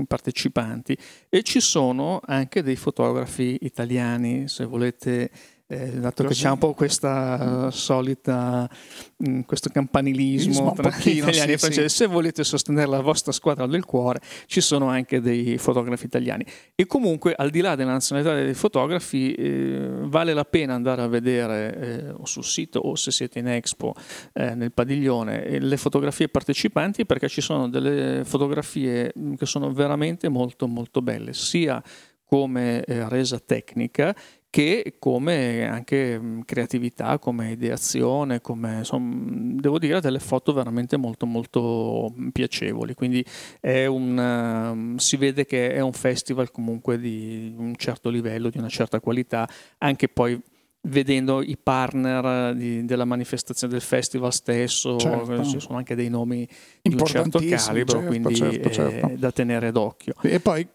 partecipanti. 0.07 0.97
E 1.29 1.43
ci 1.43 1.59
sono 1.59 2.21
anche 2.25 2.63
dei 2.63 2.77
fotografi 2.77 3.59
italiani 3.63 4.47
se 4.47 4.65
volete 4.65 5.29
eh, 5.69 5.91
dato 5.99 6.25
che 6.25 6.35
c'è 6.35 6.49
un 6.49 6.59
po' 6.59 6.75
questa 6.75 7.67
uh, 7.67 7.71
solita 7.71 8.69
mh, 9.17 9.41
questo 9.41 9.69
campanilismo 9.71 10.73
tra 10.75 10.91
pochino, 10.91 11.29
italiani 11.29 11.53
e 11.53 11.59
sì, 11.59 11.65
francesi. 11.65 11.89
Sì. 11.89 11.97
se 11.97 12.07
volete 12.07 12.45
sostenere 12.45 12.89
la 12.89 13.01
vostra 13.01 13.33
squadra 13.33 13.67
del 13.67 13.85
cuore 13.85 14.21
ci 14.47 14.61
sono 14.61 14.89
anche 14.89 15.21
dei 15.21 15.59
fotografi 15.59 16.07
italiani. 16.07 16.45
E 16.75 16.87
comunque 16.87 17.35
al 17.37 17.51
di 17.51 17.61
là 17.61 17.75
della 17.75 17.93
nazionalità 17.93 18.35
dei 18.35 18.55
fotografi 18.55 19.33
eh, 19.33 19.89
vale 20.03 20.35
la 20.35 20.45
pena 20.45 20.75
andare 20.75 21.03
a 21.03 21.09
vedere 21.09 21.77
eh, 21.77 22.11
o 22.11 22.25
sul 22.27 22.45
sito 22.45 22.79
o 22.79 22.95
se 22.95 23.11
siete 23.11 23.41
in 23.41 23.49
Expo 23.49 23.95
eh, 24.35 24.55
nel 24.55 24.73
padiglione 24.73 25.45
eh, 25.45 25.59
le 25.59 25.77
fotografie 25.77 26.29
partecipanti 26.29 27.07
perché 27.07 27.29
ci 27.29 27.41
sono 27.41 27.69
delle 27.69 28.23
fotografie 28.25 29.13
mh, 29.15 29.35
che 29.35 29.47
sono 29.47 29.73
veramente 29.73 30.29
molto 30.29 30.69
molto 30.69 31.03
belle 31.03 31.33
sia 31.33 31.83
come 32.27 32.83
eh, 32.83 33.09
resa 33.09 33.39
tecnica 33.39 34.15
che 34.57 34.95
come 34.99 35.69
anche 35.69 36.19
mh, 36.19 36.45
creatività, 36.47 37.19
come 37.19 37.51
ideazione, 37.51 38.41
come 38.41 38.79
insomma, 38.79 39.61
devo 39.61 39.79
dire 39.79 40.01
delle 40.01 40.19
foto 40.19 40.55
veramente 40.55 40.97
molto 40.97 41.27
molto 41.27 42.15
piacevoli. 42.33 42.95
Quindi 42.95 43.23
è 43.61 43.85
un, 43.85 44.95
si 44.97 45.19
vede 45.19 45.45
che 45.45 45.75
è 45.75 45.81
un 45.81 45.93
festival 45.93 46.51
comunque 46.51 46.99
di 46.99 47.55
un 47.55 47.75
certo 47.77 48.09
livello, 48.09 48.49
di 48.49 48.57
una 48.57 48.71
certa 48.71 48.99
qualità, 48.99 49.47
anche 49.77 50.09
poi 50.09 50.41
vedendo 50.89 51.43
i 51.43 51.59
partner 51.63 52.55
di, 52.55 52.83
della 52.87 53.05
manifestazione 53.05 53.75
del 53.75 53.83
festival 53.83 54.33
stesso, 54.33 54.97
Certo. 54.97 55.45
ci 55.45 55.61
sono 55.61 55.77
anche 55.77 55.95
dei 55.95 56.09
nomi 56.09 56.49
di 56.81 56.95
un 56.95 57.05
certo 57.05 57.41
calibro, 57.41 57.99
certo, 57.99 58.07
quindi 58.07 58.35
certo, 58.35 58.71
certo. 58.71 59.11
da 59.19 59.33
tenere 59.33 59.71
d'occhio. 59.71 60.15
e 60.23 60.41
poi 60.41 60.67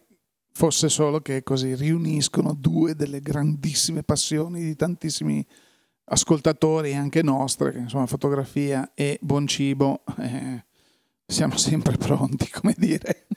fosse 0.51 0.89
solo 0.89 1.22
che 1.22 1.43
così 1.43 1.75
riuniscono 1.75 2.53
due 2.53 2.96
delle 2.96 3.22
grandissime 3.22 4.03
passioni 4.03 4.62
di 4.62 4.75
tantissimi 4.75 5.46
ascoltatori 6.05 6.93
anche 6.93 7.22
nostre 7.22 7.72
che 7.72 7.79
insomma 7.79 8.05
fotografia 8.05 8.91
e 8.93 9.17
buon 9.22 9.48
cibo 9.48 10.03
eh, 10.20 10.65
siamo 11.25 11.58
sempre 11.58 11.98
pronti 11.98 12.50
come 12.51 12.75
dire 12.77 13.27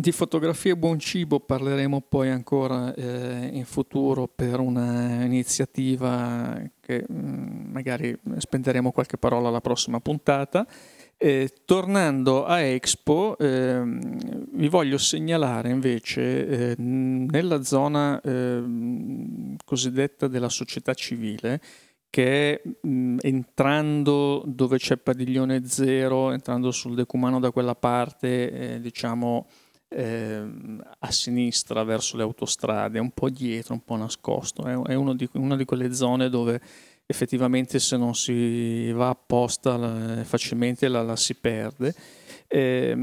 Di 0.00 0.12
fotografia 0.12 0.72
e 0.72 0.78
buon 0.78 0.98
cibo 0.98 1.40
parleremo 1.40 2.00
poi 2.00 2.30
ancora 2.30 2.94
eh, 2.94 3.50
in 3.52 3.66
futuro 3.66 4.28
per 4.28 4.58
un'iniziativa 4.58 6.58
che 6.80 7.04
mh, 7.06 7.68
magari 7.70 8.18
spenderemo 8.38 8.92
qualche 8.92 9.18
parola 9.18 9.48
alla 9.48 9.60
prossima 9.60 10.00
puntata. 10.00 10.66
Eh, 11.22 11.52
tornando 11.66 12.46
a 12.46 12.60
Expo, 12.60 13.36
ehm, 13.36 14.46
vi 14.52 14.68
voglio 14.68 14.96
segnalare 14.96 15.68
invece 15.68 16.70
eh, 16.70 16.74
nella 16.78 17.62
zona 17.62 18.18
ehm, 18.22 19.56
cosiddetta 19.62 20.28
della 20.28 20.48
società 20.48 20.94
civile, 20.94 21.60
che 22.08 22.62
è 22.62 22.86
mh, 22.86 23.18
entrando 23.20 24.42
dove 24.46 24.78
c'è 24.78 24.96
padiglione 24.96 25.66
zero, 25.66 26.32
entrando 26.32 26.70
sul 26.70 26.94
decumano 26.94 27.38
da 27.38 27.50
quella 27.50 27.74
parte, 27.74 28.76
eh, 28.76 28.80
diciamo 28.80 29.46
eh, 29.90 30.42
a 31.00 31.10
sinistra 31.10 31.82
verso 31.84 32.16
le 32.16 32.22
autostrade, 32.22 32.98
un 32.98 33.10
po' 33.10 33.28
dietro, 33.28 33.74
un 33.74 33.84
po' 33.84 33.96
nascosto. 33.96 34.62
È, 34.64 34.72
è 34.72 35.14
di, 35.14 35.28
una 35.34 35.56
di 35.56 35.66
quelle 35.66 35.92
zone 35.92 36.30
dove 36.30 36.60
effettivamente 37.10 37.80
se 37.80 37.96
non 37.96 38.14
si 38.14 38.92
va 38.92 39.08
apposta 39.08 40.22
facilmente 40.22 40.86
la, 40.86 41.02
la, 41.02 41.16
si 41.16 41.34
perde. 41.34 41.92
Eh, 42.46 42.96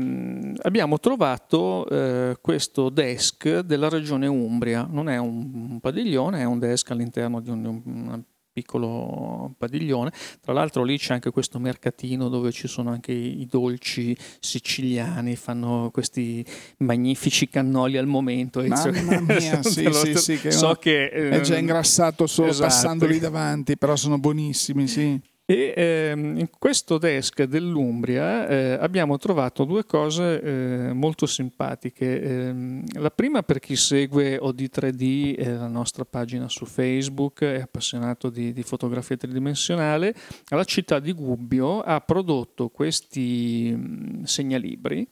abbiamo 0.62 1.00
trovato 1.00 1.88
eh, 1.90 2.38
questo 2.42 2.90
desk 2.90 3.60
della 3.60 3.90
regione 3.90 4.28
Umbria, 4.28 4.88
non 4.90 5.10
è 5.10 5.18
un, 5.18 5.70
un 5.72 5.80
padiglione, 5.82 6.40
è 6.40 6.46
un 6.46 6.60
desk 6.60 6.92
all'interno 6.92 7.42
di 7.42 7.50
un 7.50 7.82
una 7.86 8.24
piccolo 8.58 9.54
padiglione. 9.56 10.12
Tra 10.42 10.52
l'altro 10.52 10.84
lì 10.84 10.98
c'è 10.98 11.14
anche 11.14 11.30
questo 11.30 11.60
mercatino 11.60 12.28
dove 12.28 12.52
ci 12.52 12.68
sono 12.68 12.90
anche 12.90 13.12
i 13.12 13.46
dolci 13.48 14.18
siciliani, 14.40 15.36
fanno 15.36 15.92
questi 15.94 16.44
magnifici 16.78 17.48
cannoli 17.50 17.98
al 17.98 18.08
momento. 18.08 18.64
Mamma 18.64 19.20
mia, 19.22 19.62
sì, 19.62 19.88
sì, 19.92 20.16
sì, 20.16 20.40
che 20.40 20.50
so 20.50 20.74
che 20.80 21.10
è 21.10 21.40
già 21.42 21.56
ingrassato 21.56 22.26
solo 22.26 22.50
esatto. 22.50 22.68
passandoli 22.68 23.20
davanti, 23.20 23.78
però 23.78 23.96
sono 23.96 24.18
buonissimi, 24.18 24.88
sì. 24.88 25.22
E 25.50 25.74
ehm, 25.77 26.39
in 26.39 26.50
questo 26.60 26.98
desk 26.98 27.44
dell'Umbria 27.44 28.50
eh, 28.50 28.72
abbiamo 28.74 29.18
trovato 29.18 29.63
due 29.63 29.86
cose 29.86 30.42
eh, 30.42 30.92
molto 30.92 31.25
simpatiche. 31.25 32.22
Eh, 32.22 32.82
la 33.00 33.12
prima 33.12 33.44
per 33.44 33.60
chi 33.60 33.77
segue 33.77 34.38
OD3D, 34.39 35.58
la 35.58 35.70
nostra 35.70 36.04
pagina 36.04 36.50
su 36.50 36.66
Facebook, 36.66 37.46
è 37.46 37.62
appassionato 37.62 38.30
di, 38.30 38.51
di, 38.51 38.62
fotografia 38.62 39.16
tridimensionale, 39.16 40.13
la 40.50 40.66
città 40.66 41.00
di 41.00 41.13
Gubbio 41.13 41.80
ha 41.80 42.01
prodotto 42.01 42.68
questi 42.68 43.74
mh, 43.74 44.24
segnalibri 44.24 45.08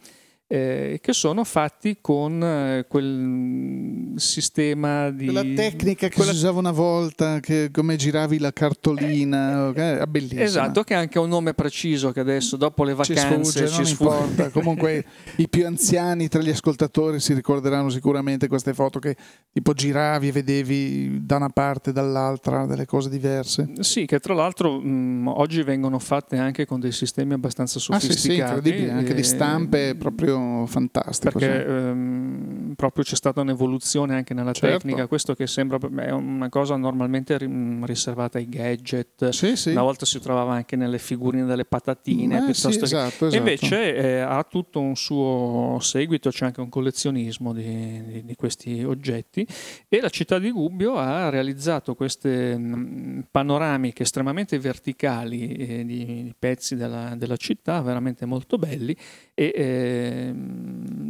eh, 0.47 0.99
che 1.01 1.11
sono 1.13 1.43
fatti 1.43 1.97
con 2.01 2.43
eh, 2.43 2.85
quel 2.87 4.13
sistema 4.17 5.09
di... 5.09 5.25
Quella 5.25 5.41
tecnica 5.41 6.07
che 6.07 6.15
quella... 6.15 6.31
si 6.31 6.37
usava 6.37 6.59
una 6.59 6.71
volta, 6.71 7.39
che 7.39 7.69
come 7.71 7.95
giravi 7.95 8.37
la 8.37 8.53
cartolina, 8.53 9.71
eh, 9.73 9.99
è 9.99 10.05
bellissima. 10.05 10.41
Esatto, 10.41 10.83
che 10.83 10.93
ha 10.93 10.99
anche 10.99 11.17
un 11.17 11.29
nome 11.29 11.55
preciso 11.55 12.11
che 12.11 12.19
adesso 12.19 12.57
dopo 12.57 12.83
le 12.83 12.93
vacanze 12.93 13.23
ci 13.23 13.65
sfugge, 13.65 13.67
ci 13.69 13.81
non 13.81 13.89
importa. 13.89 14.49
Comunque 14.49 15.05
i 15.37 15.49
più 15.49 15.65
anziani 15.65 16.27
tra 16.27 16.41
gli 16.41 16.49
ascoltatori 16.49 17.19
si 17.19 17.33
ricorderanno 17.33 17.89
sicuramente 17.89 18.47
queste 18.47 18.75
foto 18.75 18.99
che 18.99 19.15
tipo 19.51 19.73
giravi 19.73 20.27
e 20.27 20.31
vedevi 20.31 21.25
da 21.25 21.37
una 21.37 21.49
parte 21.49 21.89
e 21.89 21.93
dall'altra 21.93 22.67
delle 22.67 22.85
cose 22.85 23.09
diverse. 23.09 23.71
Sì, 23.79 24.05
che 24.05 24.19
tra 24.19 24.35
l'altro 24.35 24.79
mh, 24.79 25.27
oggi 25.27 25.63
vengono 25.63 25.97
fatte 25.97 26.37
anche 26.37 26.67
con 26.67 26.79
dei 26.79 26.91
sistemi 26.91 27.33
abbastanza 27.33 27.79
sofisticati. 27.79 28.13
Ah, 28.13 28.15
sì, 28.15 28.29
sì, 28.29 28.39
incredibile, 28.39 28.91
anche 28.91 29.13
di 29.15 29.23
stampe 29.23 29.95
proprio 29.95 30.34
fantastico. 30.67 31.39
Perché 31.39 31.65
ehm, 31.65 32.64
proprio 32.75 33.03
c'è 33.03 33.15
stata 33.15 33.41
un'evoluzione 33.41 34.15
anche 34.15 34.33
nella 34.33 34.51
certo. 34.51 34.77
tecnica, 34.77 35.07
questo 35.07 35.33
che 35.33 35.47
sembra 35.47 35.77
è 35.97 36.11
una 36.11 36.49
cosa 36.49 36.75
normalmente 36.75 37.37
riservata 37.83 38.37
ai 38.37 38.47
gadget, 38.47 39.29
sì, 39.29 39.55
sì. 39.55 39.71
una 39.71 39.81
volta 39.81 40.05
si 40.05 40.19
trovava 40.19 40.53
anche 40.53 40.75
nelle 40.75 40.99
figurine 40.99 41.45
delle 41.45 41.65
patatine, 41.65 42.49
eh, 42.49 42.53
sì, 42.53 42.67
esatto, 42.67 42.85
esatto. 42.85 43.35
invece 43.35 43.95
eh, 43.95 44.19
ha 44.19 44.43
tutto 44.43 44.79
un 44.79 44.95
suo 44.95 45.77
seguito, 45.81 46.29
c'è 46.29 46.45
anche 46.45 46.61
un 46.61 46.69
collezionismo 46.69 47.53
di, 47.53 48.03
di, 48.05 48.25
di, 48.25 48.35
questi 48.35 48.83
oggetti 48.83 49.45
e 49.87 50.01
la 50.01 50.09
città 50.09 50.39
di 50.39 50.51
Gubbio 50.51 50.95
ha 50.95 51.29
realizzato 51.29 51.95
queste 51.95 52.57
mh, 52.57 53.27
panoramiche 53.31 54.03
estremamente 54.03 54.59
verticali 54.59 55.47
eh, 55.53 55.85
di, 55.85 56.05
di, 56.05 56.35
pezzi 56.37 56.75
della, 56.75 57.15
della 57.15 57.37
città, 57.37 57.81
veramente 57.81 58.25
molto 58.25 58.57
belli 58.57 58.95
e 59.33 59.51
eh, 59.53 60.33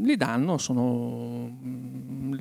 li 0.04 0.16
danno, 0.16 0.58
sono, 0.58 1.55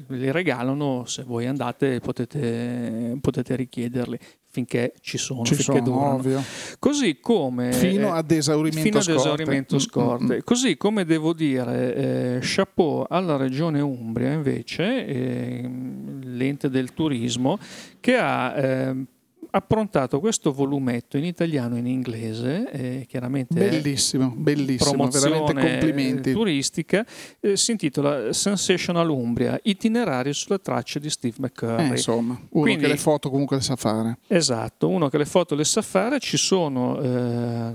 li 0.09 0.30
regalano, 0.30 1.04
se 1.06 1.23
voi 1.23 1.47
andate 1.47 2.00
potete, 2.00 3.16
potete 3.21 3.56
richiederli 3.56 4.18
finché 4.54 4.94
ci 5.00 5.18
sono, 5.18 5.44
ci 5.44 5.54
finché 5.54 5.83
sono, 5.85 6.14
ovvio. 6.14 6.42
Così 6.78 7.18
come 7.21 7.73
fino 7.73 8.12
ad 8.12 8.30
esaurimento 8.30 9.00
fino 9.00 9.00
scorte. 9.00 9.11
Ad 9.11 9.18
esaurimento 9.18 9.78
scorte. 9.78 10.25
Mm-hmm. 10.25 10.38
Così 10.44 10.76
come 10.76 11.04
devo 11.04 11.33
dire 11.33 11.94
eh, 11.94 12.38
chapeau 12.40 13.04
alla 13.09 13.37
regione 13.37 13.80
Umbria 13.80 14.33
invece, 14.33 15.06
eh, 15.06 15.71
l'ente 16.23 16.71
del 16.71 16.92
turismo, 16.92 17.59
che 17.99 18.16
ha 18.16 18.54
eh, 18.56 19.06
approntato 19.57 20.19
questo 20.19 20.53
volumetto 20.53 21.17
in 21.17 21.25
italiano 21.25 21.77
e 21.77 21.79
in 21.79 21.87
inglese, 21.87 22.71
eh, 22.71 23.07
chiaramente 23.09 23.55
bellissimo, 23.55 24.33
bellissimo, 24.37 25.09
veramente 25.09 25.53
complimenti. 25.53 26.33
turistica, 26.33 27.07
eh, 27.39 27.57
si 27.57 27.71
intitola 27.71 28.33
Sensational 28.33 29.09
Umbria, 29.09 29.59
itinerario 29.63 30.33
sulle 30.33 30.59
tracce 30.59 30.99
di 30.99 31.09
Steve 31.09 31.37
McCurry. 31.39 31.85
Eh, 31.85 31.91
insomma, 31.91 32.37
uno 32.51 32.65
Quindi, 32.65 32.83
che 32.83 32.89
le 32.89 32.97
foto 32.97 33.31
comunque 33.31 33.57
le 33.57 33.63
sa 33.63 33.77
fare. 33.77 34.19
Esatto, 34.27 34.89
uno 34.89 35.09
che 35.09 35.19
le 35.19 35.27
foto 35.27 35.55
le 35.55 35.65
sa 35.65 35.83
fare, 35.83 36.19
ci 36.19 36.37
sono 36.37 37.01
eh, 37.01 37.73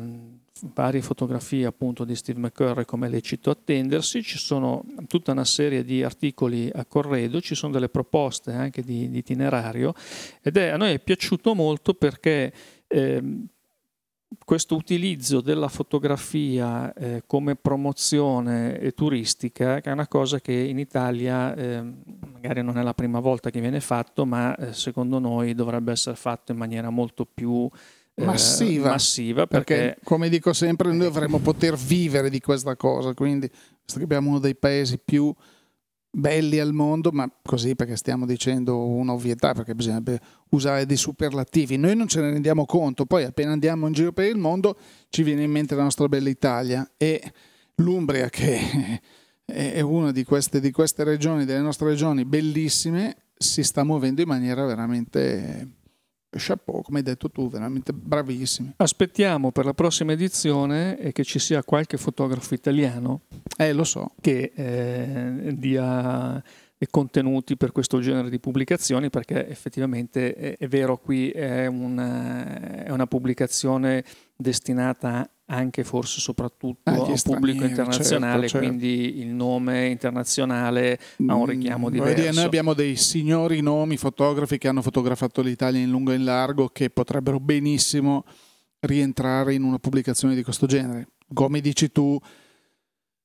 varie 0.73 1.01
fotografie 1.01 1.65
appunto 1.65 2.03
di 2.03 2.15
Steve 2.15 2.39
McCurry 2.39 2.85
come 2.85 3.07
è 3.07 3.09
lecito 3.09 3.49
attendersi, 3.49 4.23
ci 4.23 4.37
sono 4.37 4.83
tutta 5.07 5.31
una 5.31 5.45
serie 5.45 5.83
di 5.83 6.03
articoli 6.03 6.69
a 6.73 6.85
corredo, 6.85 7.41
ci 7.41 7.55
sono 7.55 7.73
delle 7.73 7.89
proposte 7.89 8.51
anche 8.51 8.81
di, 8.81 9.09
di 9.09 9.19
itinerario 9.19 9.93
ed 10.41 10.57
è, 10.57 10.69
a 10.69 10.77
noi 10.77 10.93
è 10.93 10.99
piaciuto 10.99 11.53
molto 11.53 11.93
perché 11.93 12.53
eh, 12.87 13.47
questo 14.45 14.75
utilizzo 14.75 15.41
della 15.41 15.67
fotografia 15.67 16.93
eh, 16.93 17.23
come 17.25 17.55
promozione 17.55 18.91
turistica, 18.95 19.81
che 19.81 19.89
è 19.89 19.93
una 19.93 20.07
cosa 20.07 20.39
che 20.39 20.53
in 20.53 20.77
Italia 20.77 21.55
eh, 21.55 21.81
magari 22.31 22.61
non 22.61 22.77
è 22.77 22.83
la 22.83 22.93
prima 22.93 23.19
volta 23.19 23.49
che 23.49 23.59
viene 23.59 23.79
fatto, 23.79 24.25
ma 24.25 24.55
eh, 24.55 24.73
secondo 24.73 25.17
noi 25.19 25.55
dovrebbe 25.55 25.91
essere 25.91 26.15
fatto 26.15 26.51
in 26.51 26.59
maniera 26.59 26.89
molto 26.89 27.25
più 27.25 27.67
eh, 28.19 28.25
massiva, 28.25 28.89
massiva 28.89 29.47
perché, 29.47 29.75
perché, 29.75 29.99
come 30.03 30.29
dico 30.29 30.53
sempre 30.53 30.89
noi 30.89 30.99
dovremmo 30.99 31.39
poter 31.39 31.75
vivere 31.75 32.29
di 32.29 32.39
questa 32.39 32.75
cosa 32.75 33.13
quindi 33.13 33.49
visto 33.49 33.97
che 33.97 34.03
abbiamo 34.03 34.29
uno 34.29 34.39
dei 34.39 34.55
paesi 34.55 34.99
più 35.03 35.33
belli 36.11 36.59
al 36.59 36.73
mondo 36.73 37.11
ma 37.11 37.29
così 37.43 37.75
perché 37.75 37.95
stiamo 37.95 38.25
dicendo 38.25 38.85
un'ovvietà 38.85 39.53
perché 39.53 39.75
bisognerebbe 39.75 40.19
usare 40.49 40.85
dei 40.85 40.97
superlativi. 40.97 41.77
Noi 41.77 41.95
non 41.95 42.07
ce 42.07 42.21
ne 42.21 42.31
rendiamo 42.31 42.65
conto 42.65 43.05
poi 43.05 43.23
appena 43.23 43.51
andiamo 43.51 43.87
in 43.87 43.93
giro 43.93 44.11
per 44.11 44.25
il 44.25 44.37
mondo 44.37 44.77
ci 45.09 45.23
viene 45.23 45.43
in 45.43 45.51
mente 45.51 45.75
la 45.75 45.83
nostra 45.83 46.07
bella 46.07 46.29
Italia. 46.29 46.89
E 46.97 47.21
l'Umbria 47.75 48.29
che 48.29 49.01
è 49.45 49.81
una 49.81 50.11
di 50.11 50.23
queste, 50.23 50.59
di 50.59 50.71
queste 50.71 51.03
regioni 51.03 51.45
delle 51.45 51.61
nostre 51.61 51.89
regioni 51.89 52.25
bellissime 52.25 53.15
si 53.37 53.63
sta 53.63 53.83
muovendo 53.83 54.21
in 54.21 54.27
maniera 54.27 54.65
veramente 54.65 55.67
chapeau, 56.37 56.81
come 56.81 56.99
hai 56.99 57.03
detto 57.03 57.29
tu, 57.29 57.49
veramente 57.49 57.93
bravissimi. 57.93 58.73
Aspettiamo 58.77 59.51
per 59.51 59.65
la 59.65 59.73
prossima 59.73 60.11
edizione 60.11 61.11
che 61.13 61.23
ci 61.23 61.39
sia 61.39 61.63
qualche 61.63 61.97
fotografo 61.97 62.53
italiano 62.53 63.21
eh, 63.57 63.73
lo 63.73 63.83
so. 63.83 64.13
che 64.21 64.51
eh, 64.55 65.53
dia 65.55 66.41
contenuti 66.89 67.57
per 67.57 67.71
questo 67.71 67.99
genere 67.99 68.29
di 68.29 68.39
pubblicazioni 68.39 69.09
perché 69.09 69.47
effettivamente 69.47 70.33
è, 70.33 70.57
è 70.57 70.67
vero 70.67 70.97
qui 70.97 71.29
è 71.29 71.65
una, 71.65 72.85
è 72.85 72.89
una 72.91 73.05
pubblicazione 73.05 74.03
destinata 74.35 75.29
anche 75.51 75.83
forse 75.83 76.19
soprattutto 76.19 76.89
a 76.89 77.01
un 77.01 77.15
pubblico 77.23 77.63
internazionale, 77.65 78.47
certo, 78.47 78.59
certo. 78.59 78.67
quindi 78.67 79.19
il 79.19 79.27
nome 79.27 79.87
internazionale 79.87 80.99
ha 81.27 81.35
un 81.35 81.45
richiamo 81.45 81.87
mm, 81.87 81.91
diverso. 81.91 82.15
Dire, 82.15 82.31
noi 82.31 82.43
abbiamo 82.43 82.73
dei 82.73 82.95
signori 82.95 83.61
nomi 83.61 83.97
fotografi 83.97 84.57
che 84.57 84.67
hanno 84.67 84.81
fotografato 84.81 85.41
l'Italia 85.41 85.81
in 85.81 85.89
lungo 85.89 86.11
e 86.11 86.15
in 86.15 86.23
largo 86.23 86.67
che 86.67 86.89
potrebbero 86.89 87.39
benissimo 87.39 88.25
rientrare 88.81 89.55
in 89.55 89.63
una 89.63 89.79
pubblicazione 89.79 90.35
di 90.35 90.43
questo 90.43 90.67
genere. 90.67 91.07
Come 91.33 91.61
dici 91.61 91.91
tu, 91.91 92.19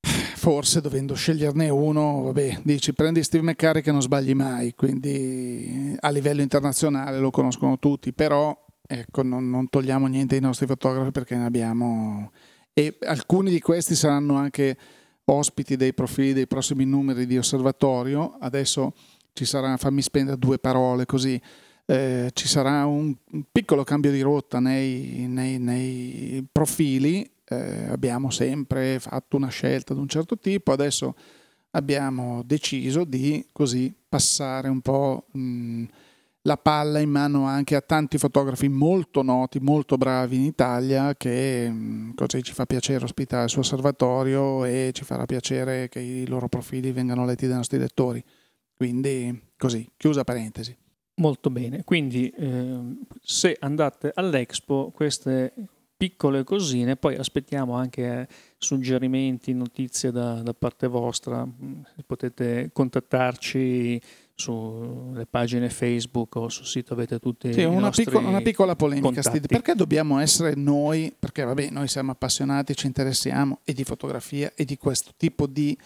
forse 0.00 0.80
dovendo 0.80 1.14
sceglierne 1.14 1.68
uno, 1.68 2.22
vabbè, 2.22 2.60
dici 2.62 2.94
prendi 2.94 3.22
Steve 3.22 3.44
McCarry 3.44 3.82
che 3.82 3.92
non 3.92 4.00
sbagli 4.00 4.32
mai, 4.32 4.74
quindi 4.74 5.94
a 6.00 6.08
livello 6.08 6.40
internazionale 6.40 7.18
lo 7.18 7.30
conoscono 7.30 7.78
tutti, 7.78 8.14
però 8.14 8.63
ecco, 8.86 9.22
non, 9.22 9.48
non 9.48 9.68
togliamo 9.68 10.06
niente 10.06 10.34
ai 10.34 10.40
nostri 10.40 10.66
fotografi 10.66 11.10
perché 11.10 11.36
ne 11.36 11.44
abbiamo 11.44 12.30
e 12.72 12.98
alcuni 13.02 13.50
di 13.50 13.60
questi 13.60 13.94
saranno 13.94 14.34
anche 14.34 14.76
ospiti 15.26 15.76
dei 15.76 15.94
profili 15.94 16.32
dei 16.32 16.48
prossimi 16.48 16.84
numeri 16.84 17.24
di 17.24 17.38
osservatorio. 17.38 18.36
Adesso 18.40 18.92
ci 19.32 19.44
sarà, 19.44 19.76
fammi 19.76 20.02
spendere 20.02 20.38
due 20.38 20.58
parole 20.58 21.06
così, 21.06 21.40
eh, 21.86 22.30
ci 22.32 22.48
sarà 22.48 22.84
un, 22.84 23.14
un, 23.30 23.44
piccolo 23.50 23.84
cambio 23.84 24.10
di 24.10 24.20
rotta 24.20 24.58
nei, 24.58 25.26
nei, 25.28 25.58
nei 25.58 26.46
profili 26.50 27.30
eh, 27.46 27.86
abbiamo 27.88 28.30
sempre 28.30 28.98
fatto 28.98 29.36
una 29.36 29.48
scelta 29.48 29.94
di 29.94 30.00
un 30.00 30.08
certo 30.08 30.38
tipo, 30.38 30.72
adesso 30.72 31.14
abbiamo 31.72 32.42
deciso 32.44 33.04
di 33.04 33.46
così 33.52 33.94
passare 34.08 34.68
un 34.68 34.80
po' 34.80 35.26
mh, 35.32 35.84
la 36.46 36.56
palla 36.58 36.98
in 36.98 37.08
mano 37.08 37.46
anche 37.46 37.74
a 37.74 37.80
tanti 37.80 38.18
fotografi 38.18 38.68
molto 38.68 39.22
noti, 39.22 39.60
molto 39.60 39.96
bravi 39.96 40.36
in 40.36 40.42
Italia 40.42 41.14
che 41.14 41.68
mh, 41.70 42.14
così 42.14 42.42
ci 42.42 42.52
fa 42.52 42.66
piacere 42.66 43.04
ospitare 43.04 43.44
il 43.44 43.50
suo 43.50 43.62
osservatorio 43.62 44.64
e 44.64 44.90
ci 44.92 45.04
farà 45.04 45.24
piacere 45.24 45.88
che 45.88 46.00
i 46.00 46.26
loro 46.26 46.48
profili 46.48 46.92
vengano 46.92 47.24
letti 47.24 47.46
dai 47.46 47.56
nostri 47.56 47.78
lettori. 47.78 48.22
Quindi 48.76 49.52
così, 49.56 49.88
chiusa 49.96 50.24
parentesi. 50.24 50.76
Molto 51.16 51.48
bene, 51.48 51.84
quindi 51.84 52.28
eh, 52.28 52.96
se 53.22 53.56
andate 53.60 54.10
all'Expo 54.14 54.90
queste 54.92 55.54
piccole 55.96 56.42
cosine, 56.42 56.96
poi 56.96 57.14
aspettiamo 57.14 57.74
anche 57.74 58.28
suggerimenti, 58.58 59.54
notizie 59.54 60.10
da, 60.10 60.42
da 60.42 60.52
parte 60.52 60.88
vostra, 60.88 61.48
potete 62.04 62.70
contattarci 62.72 64.00
sulle 64.34 65.26
pagine 65.26 65.70
Facebook 65.70 66.34
o 66.36 66.48
sul 66.48 66.66
sito 66.66 66.92
avete 66.92 67.20
tutti 67.20 67.52
sì, 67.52 67.62
una, 67.62 67.90
piccola, 67.90 68.26
una 68.26 68.40
piccola 68.40 68.74
polemica 68.74 69.22
Steve. 69.22 69.46
perché 69.46 69.74
dobbiamo 69.74 70.18
essere 70.18 70.54
noi 70.56 71.14
perché 71.16 71.44
vabbè 71.44 71.70
noi 71.70 71.86
siamo 71.86 72.10
appassionati 72.10 72.74
ci 72.74 72.86
interessiamo 72.86 73.60
e 73.62 73.72
di 73.72 73.84
fotografia 73.84 74.52
e 74.56 74.64
di 74.64 74.76
questo 74.76 75.12
tipo 75.16 75.46
di 75.46 75.78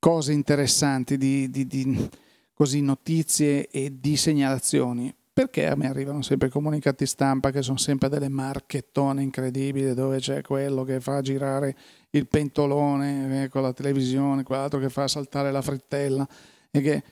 cose 0.00 0.32
interessanti 0.32 1.16
di, 1.16 1.48
di, 1.48 1.68
di 1.68 2.10
così 2.52 2.80
notizie 2.80 3.68
e 3.68 3.92
di 4.00 4.16
segnalazioni 4.16 5.14
perché 5.32 5.66
a 5.66 5.74
me 5.74 5.88
arrivano 5.88 6.22
sempre 6.22 6.48
comunicati 6.48 7.06
stampa 7.06 7.50
che 7.50 7.62
sono 7.62 7.76
sempre 7.76 8.08
delle 8.08 8.28
marchettone 8.28 9.22
incredibili 9.22 9.94
dove 9.94 10.18
c'è 10.18 10.42
quello 10.42 10.84
che 10.84 11.00
fa 11.00 11.20
girare 11.20 11.76
il 12.10 12.28
pentolone 12.28 13.42
eh, 13.42 13.48
con 13.48 13.62
la 13.62 13.72
televisione, 13.72 14.44
quell'altro 14.44 14.78
che 14.78 14.88
fa 14.88 15.08
saltare 15.08 15.50
la 15.50 15.60
frittella 15.60 16.26
e 16.70 16.80
che 16.80 17.02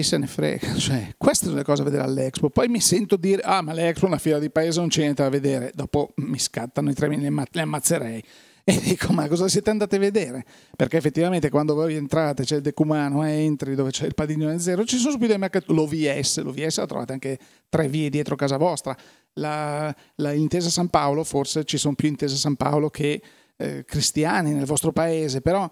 chi 0.00 0.02
se 0.02 0.18
ne 0.18 0.26
frega, 0.26 0.74
cioè, 0.76 1.14
queste 1.16 1.46
sono 1.46 1.58
le 1.58 1.64
cose 1.64 1.82
da 1.82 1.90
vedere 1.90 2.08
all'Expo. 2.08 2.50
Poi 2.50 2.68
mi 2.68 2.80
sento 2.80 3.16
dire, 3.16 3.42
ah 3.42 3.62
ma 3.62 3.72
l'Expo 3.72 4.06
è 4.06 4.08
una 4.08 4.18
fiera 4.18 4.38
di 4.38 4.50
paese, 4.50 4.80
non 4.80 4.88
c'è 4.88 5.02
niente 5.02 5.22
da 5.22 5.28
vedere. 5.28 5.72
Dopo 5.74 6.12
mi 6.16 6.38
scattano 6.38 6.90
i 6.90 6.94
tre 6.94 7.08
minuti, 7.08 7.48
le 7.52 7.60
ammazzerei. 7.60 8.24
E 8.62 8.78
dico, 8.78 9.12
ma 9.12 9.26
cosa 9.26 9.48
siete 9.48 9.70
andati 9.70 9.96
a 9.96 9.98
vedere? 9.98 10.44
Perché 10.76 10.98
effettivamente 10.98 11.48
quando 11.48 11.74
voi 11.74 11.96
entrate, 11.96 12.44
c'è 12.44 12.56
il 12.56 12.62
decumano, 12.62 13.26
eh, 13.26 13.30
entri 13.30 13.74
dove 13.74 13.90
c'è 13.90 14.04
il 14.04 14.14
padiglione 14.14 14.60
zero, 14.60 14.84
ci 14.84 14.98
sono 14.98 15.12
subito 15.12 15.32
i 15.32 15.38
mercati, 15.38 15.72
l'OVS, 15.72 16.42
l'OVS 16.42 16.76
la 16.76 16.86
trovate 16.86 17.12
anche 17.14 17.38
tre 17.68 17.88
vie 17.88 18.10
dietro 18.10 18.36
casa 18.36 18.58
vostra. 18.58 18.94
La, 19.34 19.92
la 20.16 20.32
Intesa 20.32 20.68
San 20.68 20.88
Paolo, 20.88 21.24
forse 21.24 21.64
ci 21.64 21.78
sono 21.78 21.94
più 21.94 22.08
Intesa 22.08 22.36
San 22.36 22.54
Paolo 22.54 22.90
che 22.90 23.20
eh, 23.56 23.84
cristiani 23.84 24.52
nel 24.52 24.66
vostro 24.66 24.92
paese, 24.92 25.40
però... 25.40 25.68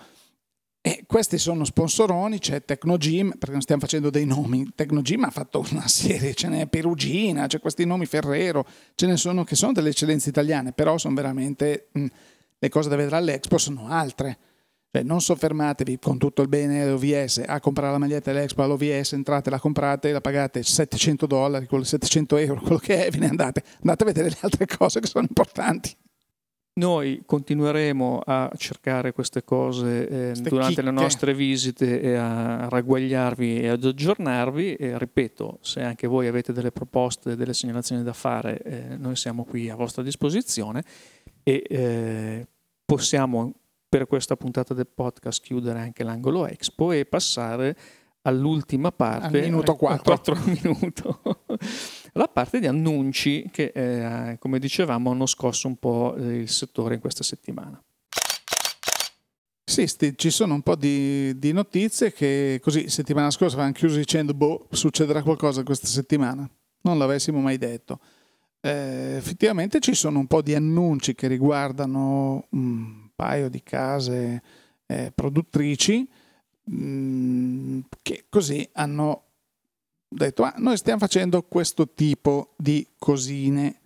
E 0.88 1.04
questi 1.06 1.36
sono 1.36 1.64
sponsoroni, 1.64 2.38
c'è 2.38 2.64
Tecnogym, 2.64 3.32
perché 3.32 3.52
non 3.52 3.60
stiamo 3.60 3.82
facendo 3.82 4.08
dei 4.08 4.24
nomi, 4.24 4.70
Tecnogym 4.74 5.24
ha 5.24 5.30
fatto 5.30 5.62
una 5.70 5.86
serie, 5.86 6.32
ce 6.32 6.48
n'è 6.48 6.66
Perugina, 6.66 7.46
c'è 7.46 7.60
questi 7.60 7.84
nomi 7.84 8.06
Ferrero, 8.06 8.64
ce 8.94 9.06
ne 9.06 9.18
sono 9.18 9.44
che 9.44 9.54
sono 9.54 9.72
delle 9.72 9.90
eccellenze 9.90 10.30
italiane, 10.30 10.72
però 10.72 10.96
sono 10.96 11.14
veramente... 11.14 11.88
Mh, 11.92 12.06
le 12.60 12.68
cose 12.68 12.88
da 12.88 12.96
vedere 12.96 13.16
all'Expo 13.16 13.58
sono 13.58 13.88
altre. 13.88 14.38
Cioè, 14.90 15.02
non 15.02 15.20
soffermatevi 15.20 15.98
con 15.98 16.16
tutto 16.16 16.40
il 16.40 16.48
bene 16.48 16.82
dell'OVS 16.82 17.42
a 17.46 17.60
comprare 17.60 17.92
la 17.92 17.98
maglietta 17.98 18.32
dell'Expo 18.32 18.62
all'OVS, 18.62 19.12
entrate, 19.12 19.50
la 19.50 19.60
comprate, 19.60 20.12
la 20.12 20.22
pagate 20.22 20.62
700 20.62 21.26
dollari, 21.26 21.68
700 21.68 22.36
euro, 22.38 22.60
quello 22.60 22.78
che 22.78 23.06
è, 23.06 23.10
ve 23.10 23.18
ne 23.18 23.28
andate. 23.28 23.62
Andate 23.80 24.02
a 24.02 24.06
vedere 24.06 24.30
le 24.30 24.38
altre 24.40 24.66
cose 24.66 25.00
che 25.00 25.06
sono 25.06 25.26
importanti. 25.28 25.94
Noi 26.78 27.22
continueremo 27.26 28.22
a 28.24 28.52
cercare 28.56 29.12
queste 29.12 29.42
cose 29.42 30.30
eh, 30.30 30.32
durante 30.40 30.68
chicche. 30.68 30.82
le 30.82 30.90
nostre 30.92 31.34
visite 31.34 32.00
e 32.00 32.14
a 32.14 32.68
ragguagliarvi 32.68 33.60
e 33.62 33.68
ad 33.68 33.82
aggiornarvi. 33.84 34.76
E 34.76 34.96
ripeto, 34.96 35.58
se 35.60 35.82
anche 35.82 36.06
voi 36.06 36.28
avete 36.28 36.52
delle 36.52 36.70
proposte, 36.70 37.34
delle 37.34 37.52
segnalazioni 37.52 38.04
da 38.04 38.12
fare, 38.12 38.62
eh, 38.62 38.96
noi 38.96 39.16
siamo 39.16 39.42
qui 39.44 39.68
a 39.68 39.74
vostra 39.74 40.04
disposizione 40.04 40.84
e 41.42 41.64
eh, 41.68 42.46
possiamo 42.84 43.54
per 43.88 44.06
questa 44.06 44.36
puntata 44.36 44.72
del 44.72 44.86
podcast 44.86 45.42
chiudere 45.42 45.80
anche 45.80 46.04
l'angolo 46.04 46.46
Expo 46.46 46.92
e 46.92 47.06
passare 47.06 47.76
all'ultima 48.22 48.92
parte. 48.92 49.38
Al 49.38 49.44
minuto 49.44 49.74
4. 49.74 50.02
4 50.04 50.36
minuto. 50.62 51.20
La 52.12 52.28
parte 52.28 52.60
di 52.60 52.66
annunci 52.66 53.48
che, 53.50 53.72
eh, 53.74 54.38
come 54.38 54.58
dicevamo, 54.58 55.10
hanno 55.10 55.26
scosso 55.26 55.68
un 55.68 55.76
po' 55.76 56.14
il 56.16 56.48
settore 56.48 56.94
in 56.94 57.00
questa 57.00 57.22
settimana. 57.22 57.82
Sì, 59.64 59.86
sti, 59.86 60.14
ci 60.16 60.30
sono 60.30 60.54
un 60.54 60.62
po' 60.62 60.76
di, 60.76 61.38
di, 61.38 61.52
notizie 61.52 62.12
che 62.12 62.58
così 62.62 62.88
settimana 62.88 63.30
scorsa 63.30 63.54
avevamo 63.54 63.74
chiuso 63.74 63.98
dicendo 63.98 64.32
boh, 64.32 64.66
succederà 64.70 65.22
qualcosa 65.22 65.62
questa 65.62 65.86
settimana. 65.86 66.48
Non 66.80 66.96
l'avessimo 66.96 67.38
mai 67.40 67.58
detto. 67.58 68.00
Eh, 68.60 69.16
effettivamente 69.16 69.78
ci 69.80 69.94
sono 69.94 70.20
un 70.20 70.26
po' 70.26 70.40
di 70.40 70.54
annunci 70.54 71.14
che 71.14 71.28
riguardano 71.28 72.46
un 72.50 73.08
paio 73.14 73.50
di 73.50 73.62
case 73.62 74.42
eh, 74.86 75.12
produttrici 75.14 76.08
mh, 76.64 76.74
mm, 76.74 77.80
che 78.02 78.24
così 78.28 78.66
hanno 78.72 79.27
detto 80.08 80.42
ah, 80.42 80.54
noi 80.56 80.76
stiamo 80.76 80.98
facendo 80.98 81.42
questo 81.42 81.92
tipo 81.92 82.54
di 82.56 82.86
cosine 82.98 83.80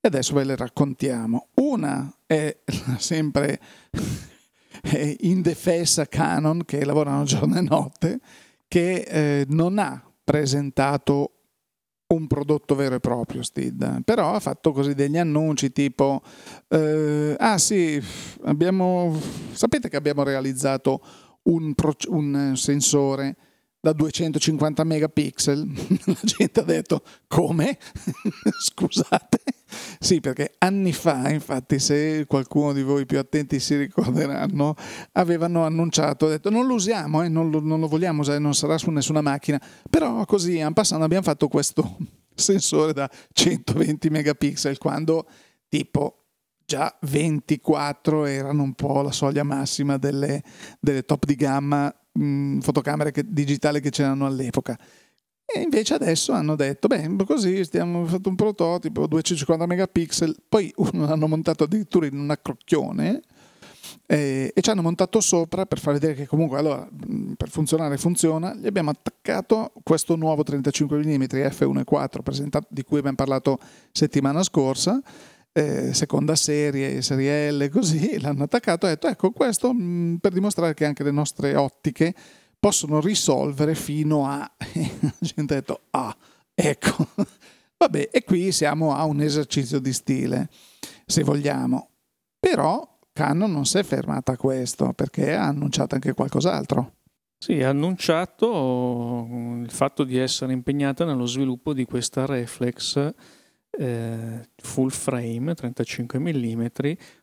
e 0.00 0.08
adesso 0.08 0.34
ve 0.34 0.44
le 0.44 0.56
raccontiamo. 0.56 1.48
Una 1.54 2.12
è 2.26 2.56
sempre 2.98 3.60
indefessa 5.20 6.06
Canon 6.06 6.64
che 6.64 6.84
lavorano 6.84 7.24
giorno 7.24 7.56
e 7.56 7.60
notte 7.60 8.20
che 8.66 9.04
eh, 9.06 9.46
non 9.48 9.78
ha 9.78 10.02
presentato 10.24 11.32
un 12.08 12.26
prodotto 12.26 12.74
vero 12.74 12.96
e 12.96 13.00
proprio 13.00 13.42
Steed, 13.42 14.02
però 14.04 14.34
ha 14.34 14.40
fatto 14.40 14.72
così 14.72 14.94
degli 14.94 15.16
annunci 15.16 15.72
tipo 15.72 16.22
eh, 16.68 17.34
ah 17.38 17.58
sì, 17.58 18.02
abbiamo 18.44 19.18
sapete 19.52 19.88
che 19.88 19.96
abbiamo 19.96 20.22
realizzato 20.22 21.00
un, 21.44 21.72
un 22.08 22.52
sensore 22.56 23.36
da 23.82 23.92
250 23.92 24.84
megapixel. 24.84 25.66
La 26.06 26.16
gente 26.22 26.60
ha 26.60 26.62
detto 26.62 27.02
come? 27.26 27.76
Scusate. 28.62 29.40
Sì, 29.98 30.20
perché 30.20 30.54
anni 30.58 30.92
fa, 30.92 31.30
infatti, 31.30 31.80
se 31.80 32.24
qualcuno 32.28 32.72
di 32.72 32.82
voi 32.82 33.06
più 33.06 33.18
attenti 33.18 33.58
si 33.58 33.76
ricorderanno, 33.76 34.76
avevano 35.12 35.64
annunciato, 35.64 36.28
detto 36.28 36.48
non 36.48 36.66
lo 36.68 36.74
usiamo, 36.74 37.24
eh, 37.24 37.28
non, 37.28 37.50
lo, 37.50 37.60
non, 37.60 37.80
lo, 37.80 37.88
vogliamo 37.88 38.20
usare, 38.20 38.38
non 38.38 38.54
sarà 38.54 38.78
su 38.78 38.90
nessuna 38.90 39.20
macchina, 39.20 39.60
però 39.90 40.24
così, 40.26 40.58
en 40.58 40.74
passando, 40.74 41.04
abbiamo 41.04 41.24
fatto 41.24 41.48
questo 41.48 41.96
sensore 42.34 42.92
da 42.92 43.10
120 43.32 44.10
megapixel, 44.10 44.78
quando 44.78 45.26
tipo 45.68 46.18
già 46.64 46.96
24 47.00 48.26
erano 48.26 48.62
un 48.62 48.74
po' 48.74 49.02
la 49.02 49.10
soglia 49.10 49.42
massima 49.42 49.96
delle, 49.96 50.40
delle 50.78 51.02
top 51.02 51.24
di 51.24 51.34
gamma 51.34 51.92
mh, 52.12 52.58
fotocamere 52.58 53.10
che, 53.10 53.24
digitali 53.26 53.80
che 53.80 53.90
c'erano 53.90 54.26
all'epoca. 54.26 54.78
E 55.44 55.60
invece 55.60 55.94
adesso 55.94 56.32
hanno 56.32 56.56
detto, 56.56 56.88
beh, 56.88 57.14
così 57.26 57.58
abbiamo 57.58 58.06
fatto 58.06 58.28
un 58.28 58.36
prototipo, 58.36 59.06
250 59.06 59.66
megapixel, 59.66 60.36
poi 60.48 60.72
l'hanno 60.92 61.26
montato 61.26 61.64
addirittura 61.64 62.06
in 62.06 62.18
un 62.18 62.30
accrocchione 62.30 63.20
eh, 64.06 64.52
e 64.54 64.60
ci 64.60 64.70
hanno 64.70 64.82
montato 64.82 65.20
sopra 65.20 65.66
per 65.66 65.78
far 65.78 65.94
vedere 65.94 66.14
che 66.14 66.26
comunque 66.26 66.58
allora, 66.58 66.88
per 67.36 67.48
funzionare 67.50 67.98
funziona, 67.98 68.54
gli 68.54 68.66
abbiamo 68.66 68.90
attaccato 68.90 69.72
questo 69.82 70.16
nuovo 70.16 70.42
35 70.42 70.98
mm 70.98 71.22
f1.4 71.22 72.22
presentato, 72.22 72.66
di 72.70 72.82
cui 72.82 72.98
abbiamo 72.98 73.16
parlato 73.16 73.58
settimana 73.90 74.42
scorsa, 74.42 75.00
eh, 75.52 75.92
seconda 75.92 76.34
serie, 76.34 77.02
serie 77.02 77.52
L, 77.52 77.68
così, 77.70 78.18
l'hanno 78.20 78.44
attaccato 78.44 78.86
e 78.86 78.90
ha 78.90 78.92
detto 78.92 79.08
ecco 79.08 79.30
questo 79.30 79.72
mh, 79.72 79.82
mm, 79.82 80.14
per 80.16 80.32
dimostrare 80.32 80.74
che 80.74 80.84
anche 80.84 81.02
le 81.02 81.10
nostre 81.10 81.54
ottiche 81.54 82.14
possono 82.58 83.00
risolvere 83.00 83.74
fino 83.74 84.26
a... 84.26 84.38
la 84.58 85.12
gente 85.20 85.54
ha 85.54 85.58
detto 85.58 85.80
ah, 85.90 86.16
ecco, 86.54 87.08
vabbè, 87.76 88.08
e 88.12 88.24
qui 88.24 88.52
siamo 88.52 88.94
a 88.94 89.04
un 89.04 89.20
esercizio 89.20 89.78
di 89.78 89.92
stile, 89.92 90.48
se 91.04 91.22
vogliamo. 91.22 91.88
Però 92.38 92.98
Canon 93.12 93.52
non 93.52 93.66
si 93.66 93.78
è 93.78 93.82
fermata 93.82 94.32
a 94.32 94.36
questo 94.36 94.92
perché 94.94 95.34
ha 95.34 95.46
annunciato 95.46 95.94
anche 95.94 96.12
qualcos'altro. 96.12 96.94
Sì, 97.36 97.60
ha 97.60 97.70
annunciato 97.70 99.26
il 99.60 99.70
fatto 99.70 100.04
di 100.04 100.16
essere 100.16 100.52
impegnata 100.52 101.04
nello 101.04 101.26
sviluppo 101.26 101.72
di 101.72 101.84
questa 101.84 102.24
reflex 102.24 103.12
eh, 103.78 104.48
full 104.56 104.90
frame 104.90 105.54
35 105.54 106.18
mm 106.18 106.66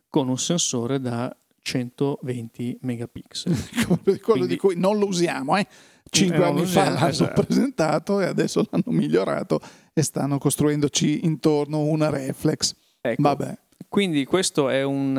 con 0.09 0.27
un 0.27 0.37
sensore 0.37 0.99
da 0.99 1.35
120 1.61 2.79
megapixel. 2.81 3.55
Quello 3.85 4.19
Quindi, 4.21 4.47
di 4.47 4.57
cui 4.57 4.75
non 4.75 4.97
lo 4.97 5.07
usiamo, 5.07 5.55
eh? 5.57 5.67
Cinque 6.09 6.43
anni 6.43 6.65
fa 6.65 6.89
l'hanno 6.89 7.07
esatto. 7.07 7.43
presentato 7.43 8.19
e 8.19 8.25
adesso 8.25 8.65
l'hanno 8.69 8.97
migliorato 8.97 9.61
e 9.93 10.01
stanno 10.01 10.39
costruendoci 10.39 11.25
intorno 11.25 11.83
una 11.83 12.09
reflex. 12.09 12.73
Ecco, 12.99 13.21
Vabbè. 13.21 13.57
Quindi 13.87 14.25
questo 14.25 14.69
è 14.69 14.83
un... 14.83 15.15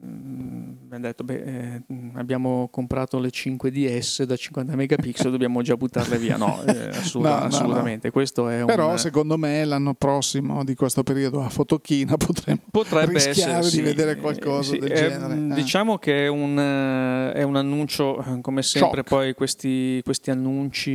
Uh, 0.00 0.81
abbiamo 0.96 1.06
detto, 1.06 1.24
beh, 1.24 1.42
eh, 1.42 1.82
abbiamo 2.14 2.68
comprato 2.70 3.18
le 3.18 3.28
5DS 3.28 4.24
da 4.24 4.36
50 4.36 4.76
megapixel, 4.76 5.30
dobbiamo 5.30 5.62
già 5.62 5.76
buttarle 5.76 6.18
via. 6.18 6.36
No, 6.36 6.62
eh, 6.66 6.88
assurd- 6.92 7.24
no, 7.24 7.38
no 7.38 7.44
assolutamente. 7.44 8.08
No. 8.08 8.12
Questo 8.12 8.48
è 8.48 8.64
Però 8.64 8.90
un... 8.90 8.98
secondo 8.98 9.38
me 9.38 9.64
l'anno 9.64 9.94
prossimo 9.94 10.64
di 10.64 10.74
questo 10.74 11.02
periodo 11.02 11.42
a 11.42 11.48
Fotochina 11.48 12.16
potremmo 12.16 12.60
Potrebbe 12.70 13.12
rischiare 13.24 13.58
essere, 13.58 13.62
di 13.62 13.70
sì, 13.70 13.80
vedere 13.80 14.16
qualcosa 14.16 14.72
sì, 14.72 14.78
del 14.78 14.92
eh, 14.92 14.94
genere. 14.94 15.54
Diciamo 15.54 15.98
che 15.98 16.24
è 16.26 16.28
un, 16.28 16.58
eh, 16.58 17.32
è 17.32 17.42
un, 17.42 17.56
annuncio, 17.56 18.40
come 18.40 18.62
sempre 18.62 18.98
Shock. 18.98 19.08
poi 19.08 19.34
questi, 19.34 20.00
questi, 20.04 20.30
annunci 20.30 20.90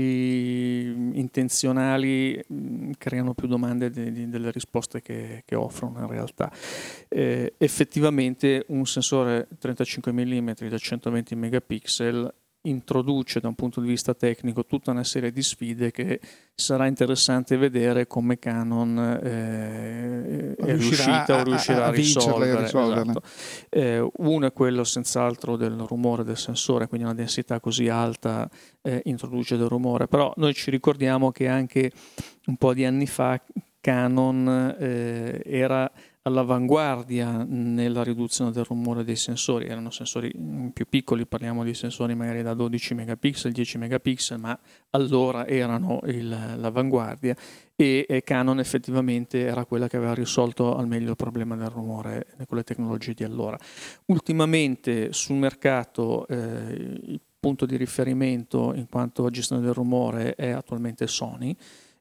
intenzionali 1.13 2.43
mm, 2.51 2.91
creano 2.97 3.33
più 3.33 3.47
domande 3.47 3.89
di, 3.89 4.11
di, 4.11 4.29
delle 4.29 4.51
risposte 4.51 5.01
che, 5.01 5.43
che, 5.45 5.55
offrono 5.55 5.99
in 5.99 6.07
realtà. 6.07 6.51
Eh, 7.07 7.53
effettivamente 7.57 8.65
un 8.67 8.85
sensore 8.85 9.47
35 9.57 9.86
35 9.87 10.11
mm 10.11 10.69
da 10.69 10.77
120 10.77 11.35
megapixel 11.35 12.33
introduce 12.61 13.39
da 13.39 13.47
un 13.47 13.55
punto 13.55 13.79
di 13.79 13.87
vista 13.87 14.13
tecnico 14.13 14.65
tutta 14.65 14.91
una 14.91 15.05
serie 15.05 15.31
di 15.31 15.41
sfide 15.41 15.89
che 15.91 16.19
sarà 16.53 16.85
interessante 16.87 17.55
vedere 17.55 18.07
come 18.07 18.39
Canon 18.39 18.97
eh, 19.23 20.53
è 20.55 20.75
riuscita 20.75 21.39
o 21.39 21.43
riuscirà 21.43 21.83
a, 21.83 21.85
a, 21.85 21.87
a 21.87 21.91
risolvere. 21.91 22.63
Esatto. 22.65 23.21
Eh, 23.69 24.05
uno 24.17 24.47
è 24.47 24.51
quello 24.51 24.83
senz'altro 24.83 25.55
del 25.55 25.77
rumore 25.77 26.25
del 26.25 26.37
sensore, 26.37 26.87
quindi 26.87 27.05
una 27.05 27.15
densità 27.15 27.61
così 27.61 27.87
alta 27.87 28.49
eh, 28.81 29.01
introduce 29.05 29.55
del 29.55 29.67
rumore, 29.67 30.07
però 30.07 30.33
noi 30.35 30.53
ci 30.53 30.69
ricordiamo 30.69 31.31
che 31.31 31.47
anche 31.47 31.91
un 32.47 32.57
po' 32.57 32.73
di 32.73 32.83
anni 32.83 33.07
fa 33.07 33.41
Canon 33.79 34.75
eh, 34.77 35.41
era 35.45 35.89
all'avanguardia 36.27 37.43
nella 37.47 38.03
riduzione 38.03 38.51
del 38.51 38.63
rumore 38.65 39.03
dei 39.03 39.15
sensori, 39.15 39.65
erano 39.65 39.89
sensori 39.89 40.31
più 40.73 40.87
piccoli, 40.87 41.25
parliamo 41.25 41.63
di 41.63 41.73
sensori 41.73 42.15
magari 42.15 42.43
da 42.43 42.53
12 42.53 42.93
megapixel, 42.93 43.51
10 43.51 43.77
megapixel, 43.77 44.37
ma 44.37 44.57
allora 44.91 45.47
erano 45.47 45.99
il, 46.05 46.27
l'avanguardia 46.29 47.35
e, 47.75 48.21
Canon 48.23 48.59
effettivamente 48.59 49.39
era 49.39 49.65
quella 49.65 49.87
che 49.87 49.97
aveva 49.97 50.13
risolto 50.13 50.75
al 50.75 50.87
meglio 50.87 51.11
il 51.11 51.15
problema 51.15 51.55
del 51.55 51.69
rumore 51.69 52.27
con 52.45 52.57
le 52.57 52.63
tecnologie 52.63 53.13
di 53.13 53.23
allora. 53.23 53.57
Ultimamente 54.05 55.13
sul 55.13 55.37
mercato 55.37 56.27
eh, 56.27 56.35
il 56.37 57.21
punto 57.39 57.65
di 57.65 57.77
riferimento 57.77 58.73
in 58.73 58.87
quanto 58.89 59.25
a 59.25 59.29
gestione 59.29 59.61
del 59.61 59.73
rumore 59.73 60.35
è 60.35 60.49
attualmente 60.49 61.07
Sony, 61.07 61.55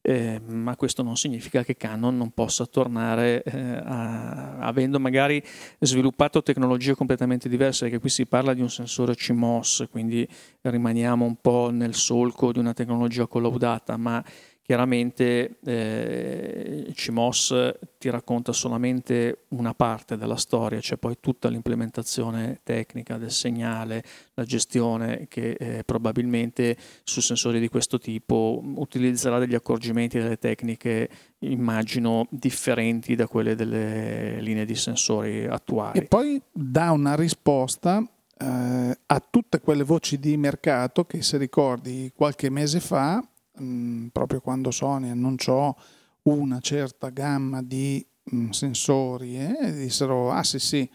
eh, 0.08 0.40
ma 0.46 0.76
questo 0.76 1.02
non 1.02 1.16
significa 1.16 1.64
che 1.64 1.76
Canon 1.76 2.16
non 2.16 2.30
possa 2.30 2.64
tornare 2.64 3.42
eh, 3.42 3.58
a, 3.58 4.58
avendo 4.58 5.00
magari 5.00 5.42
sviluppato 5.80 6.44
tecnologie 6.44 6.94
completamente 6.94 7.48
diverse, 7.48 7.86
perché 7.86 7.98
qui 7.98 8.08
si 8.08 8.24
parla 8.24 8.54
di 8.54 8.60
un 8.60 8.70
sensore 8.70 9.16
CMOS, 9.16 9.88
quindi 9.90 10.24
rimaniamo 10.60 11.24
un 11.24 11.34
po' 11.40 11.70
nel 11.72 11.94
solco 11.94 12.52
di 12.52 12.60
una 12.60 12.72
tecnologia 12.72 13.26
collaudata, 13.26 13.96
ma 13.96 14.24
Chiaramente 14.66 15.58
eh, 15.64 16.92
CMOS 16.92 17.72
ti 17.98 18.10
racconta 18.10 18.52
solamente 18.52 19.44
una 19.50 19.74
parte 19.74 20.16
della 20.16 20.34
storia, 20.34 20.80
c'è 20.80 20.96
poi 20.96 21.18
tutta 21.20 21.48
l'implementazione 21.48 22.62
tecnica 22.64 23.16
del 23.16 23.30
segnale, 23.30 24.02
la 24.34 24.42
gestione 24.42 25.26
che 25.28 25.52
eh, 25.52 25.84
probabilmente 25.84 26.76
su 27.04 27.20
sensori 27.20 27.60
di 27.60 27.68
questo 27.68 28.00
tipo 28.00 28.60
utilizzerà 28.74 29.38
degli 29.38 29.54
accorgimenti 29.54 30.18
e 30.18 30.22
delle 30.22 30.38
tecniche 30.40 31.10
immagino 31.38 32.26
differenti 32.28 33.14
da 33.14 33.28
quelle 33.28 33.54
delle 33.54 34.40
linee 34.40 34.64
di 34.64 34.74
sensori 34.74 35.46
attuali. 35.46 36.00
E 36.00 36.02
poi 36.06 36.42
dà 36.50 36.90
una 36.90 37.14
risposta 37.14 38.04
eh, 38.36 38.98
a 39.06 39.26
tutte 39.30 39.60
quelle 39.60 39.84
voci 39.84 40.18
di 40.18 40.36
mercato 40.36 41.04
che 41.04 41.22
se 41.22 41.38
ricordi 41.38 42.10
qualche 42.16 42.50
mese 42.50 42.80
fa 42.80 43.22
mm, 43.60 44.08
proprio 44.08 44.40
quando 44.40 44.70
Sony 44.70 45.08
annunciò 45.10 45.74
una 46.22 46.58
certa 46.60 47.10
gamma 47.10 47.62
di 47.62 48.04
mh, 48.24 48.36
mm, 48.36 48.48
sensori 48.50 49.36
e 49.36 49.56
eh, 49.60 49.72
dissero 49.72 50.30
ah 50.30 50.42
sì 50.42 50.58
sì 50.58 50.88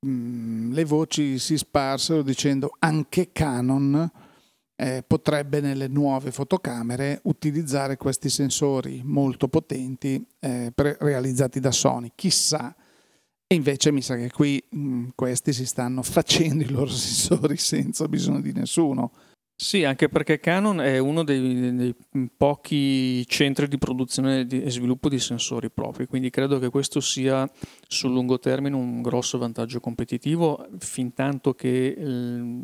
mh, 0.00 0.08
mm, 0.08 0.72
le 0.72 0.84
voci 0.84 1.38
si 1.38 1.56
sparsero 1.56 2.22
dicendo 2.22 2.74
anche 2.78 3.32
Canon 3.32 4.10
eh, 4.78 5.02
potrebbe 5.06 5.60
nelle 5.60 5.88
nuove 5.88 6.30
fotocamere 6.30 7.20
utilizzare 7.24 7.96
questi 7.96 8.28
sensori 8.28 9.00
molto 9.02 9.48
potenti 9.48 10.22
eh, 10.38 10.70
pre- 10.74 10.98
realizzati 11.00 11.60
da 11.60 11.70
Sony. 11.70 12.12
Chissà. 12.14 12.76
E 13.48 13.54
invece 13.54 13.90
mi 13.92 14.02
sa 14.02 14.16
che 14.16 14.30
qui 14.30 14.62
mh, 14.68 15.08
questi 15.14 15.52
si 15.52 15.64
stanno 15.64 16.02
facendo 16.04 16.62
i 16.62 16.68
loro 16.68 16.90
sensori 16.90 17.56
senza 17.56 18.06
bisogno 18.06 18.40
di 18.40 18.52
nessuno 18.52 19.12
sì, 19.58 19.84
anche 19.84 20.10
perché 20.10 20.38
Canon 20.38 20.82
è 20.82 20.98
uno 20.98 21.24
dei, 21.24 21.74
dei 21.74 21.94
pochi 22.36 23.26
centri 23.26 23.66
di 23.68 23.78
produzione 23.78 24.46
e 24.46 24.70
sviluppo 24.70 25.08
di 25.08 25.18
sensori 25.18 25.70
propri, 25.70 26.04
quindi 26.04 26.28
credo 26.28 26.58
che 26.58 26.68
questo 26.68 27.00
sia 27.00 27.50
sul 27.88 28.12
lungo 28.12 28.38
termine 28.38 28.76
un 28.76 29.00
grosso 29.00 29.38
vantaggio 29.38 29.80
competitivo, 29.80 30.66
fin 30.78 31.14
tanto 31.14 31.54
che 31.54 31.86
eh, 31.86 32.02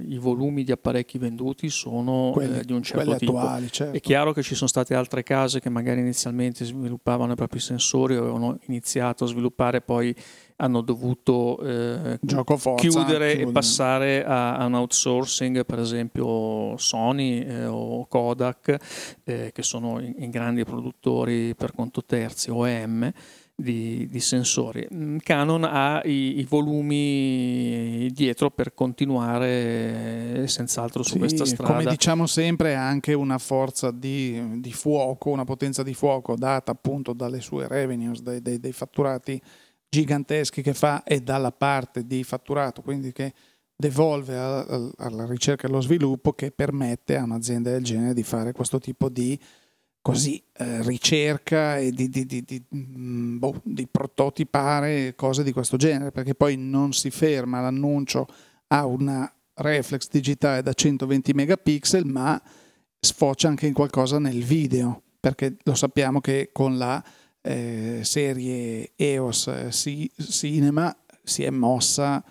i 0.07 0.19
volumi 0.19 0.65
di 0.65 0.73
apparecchi 0.73 1.17
venduti 1.17 1.71
sono 1.71 2.31
quelli, 2.35 2.59
eh, 2.59 2.65
di 2.65 2.75
un 2.75 2.83
certo 2.83 3.17
tipo. 3.17 3.39
Attuali, 3.39 3.73
certo. 3.73 3.97
È 3.97 4.01
chiaro 4.01 4.35
che 4.35 4.43
ci 4.43 4.55
sono 4.55 4.69
state 4.69 4.95
altre 4.95 5.23
case 5.23 5.61
che 5.61 5.71
magari 5.71 6.01
inizialmente 6.01 6.67
sviluppavano 6.67 7.33
i 7.33 7.37
propri 7.37 7.59
sensori 7.59 8.17
o 8.17 8.21
avevano 8.21 8.59
iniziato 8.67 9.25
a 9.25 9.29
sviluppare 9.29 9.81
poi 9.81 10.15
hanno 10.63 10.81
dovuto 10.81 11.59
eh, 11.61 12.21
chiudere 12.77 13.37
e 13.37 13.51
passare 13.51 14.25
a, 14.25 14.57
a, 14.57 14.67
un 14.67 14.75
outsourcing, 14.75 15.67
per 15.67 15.81
esempio 15.81 16.77
Sony 16.77 17.41
eh, 17.41 17.67
o 17.67 18.07
Kodak, 18.07 18.77
eh, 19.25 19.51
che 19.53 19.63
sono 19.63 20.01
i, 20.01 20.15
i, 20.19 20.31
grandi 20.31 20.65
produttori 20.65 21.55
per 21.57 21.73
conto 21.75 22.05
terzi, 22.05 22.51
OEM. 22.51 23.13
Di, 23.55 24.09
di 24.09 24.19
sensori. 24.19 24.89
Mm, 24.93 25.19
Canon 25.19 25.63
ha 25.65 26.01
i, 26.05 26.39
i, 26.39 26.47
volumi 26.49 28.09
dietro 28.11 28.51
per 28.51 28.73
continuare 28.75 30.49
senz'altro 30.49 31.05
su 31.05 31.13
sì, 31.13 31.19
questa 31.19 31.45
strada. 31.45 31.75
Come 31.75 31.91
diciamo 31.91 32.27
sempre, 32.27 32.75
ha 32.75 32.89
anche 32.89 33.13
una 33.13 33.39
forza 33.39 33.93
di, 33.93 34.59
di, 34.59 34.73
fuoco, 34.73 35.31
una 35.31 35.45
potenza 35.45 35.85
di 35.85 35.95
fuoco 35.95 36.35
data 36.35 36.73
appunto 36.73 37.13
dalle 37.13 37.41
sue 37.41 37.69
revenues, 37.69 38.23
dai, 38.23 38.41
dai, 38.41 38.59
dai 38.59 38.73
fatturati 38.73 39.41
giganteschi 39.93 40.63
che 40.63 40.73
fa 40.73 41.03
e 41.03 41.21
dalla 41.21 41.53
parte 41.53 42.07
di 42.07 42.25
fatturato, 42.25 42.81
quindi 42.81 43.13
che 43.13 43.35
devolve 43.77 44.39
alla 44.39 45.27
ricerca 45.27 45.67
e 45.67 45.71
allo 45.71 45.83
sviluppo 45.83 46.33
che 46.33 46.51
permette 46.51 47.19
a 47.19 47.25
un'azienda 47.25 47.73
del 47.73 47.85
genere 47.85 48.15
di 48.15 48.23
fare 48.23 48.53
questo 48.53 48.79
tipo 48.79 49.11
di 49.11 49.39
così, 50.01 50.43
eh, 50.55 50.83
ricerca 50.83 51.77
e 51.77 51.91
di, 51.91 52.09
di, 52.09 52.25
di, 52.25 52.65
mm, 52.75 53.37
boh, 53.37 53.61
di 53.65 53.87
prototipare 53.87 55.15
cose 55.15 55.43
di 55.43 55.53
questo 55.53 55.77
genere, 55.77 56.11
perché 56.11 56.35
poi 56.35 56.57
non 56.57 56.95
si 56.95 57.11
ferma 57.11 57.61
l'annuncio 57.61 58.27
a 58.69 58.87
una 58.87 59.31
reflex 59.57 60.09
digitale 60.09 60.63
da 60.63 60.73
120 60.73 61.35
megapixel, 61.35 62.07
ma 62.07 62.41
sfocia 62.99 63.49
anche 63.49 63.67
in 63.67 63.75
qualcosa 63.75 64.19
nel 64.19 64.43
video, 64.43 65.03
perché 65.21 65.57
lo 65.65 65.75
sappiamo 65.75 66.23
che 66.23 66.49
con 66.51 66.79
la 66.79 67.05
eh, 67.43 68.01
serie 68.03 68.93
EOS 68.97 69.47
eh, 69.49 69.71
Cinema 70.17 70.97
si 71.23 71.43
è 71.43 71.51
mossa 71.51 72.25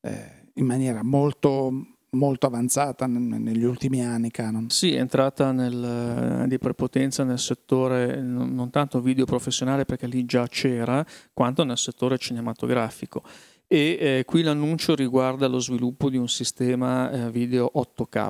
eh, 0.00 0.50
in 0.54 0.66
maniera 0.66 1.02
molto, 1.02 1.72
molto 2.10 2.46
avanzata 2.46 3.06
negli 3.06 3.64
ultimi 3.64 4.04
anni 4.04 4.30
Canon. 4.30 4.70
Sì, 4.70 4.94
è 4.94 4.98
entrata 5.00 5.52
nel, 5.52 6.44
di 6.46 6.58
prepotenza 6.58 7.24
nel 7.24 7.38
settore 7.38 8.20
non 8.20 8.70
tanto 8.70 9.00
video 9.00 9.24
professionale 9.24 9.84
perché 9.84 10.06
lì 10.06 10.24
già 10.24 10.46
c'era, 10.46 11.04
quanto 11.32 11.64
nel 11.64 11.78
settore 11.78 12.18
cinematografico 12.18 13.22
e 13.70 13.98
eh, 14.00 14.24
qui 14.24 14.40
l'annuncio 14.40 14.94
riguarda 14.94 15.46
lo 15.46 15.58
sviluppo 15.58 16.08
di 16.08 16.16
un 16.16 16.26
sistema 16.26 17.10
eh, 17.10 17.30
video 17.30 17.70
8K. 17.74 18.28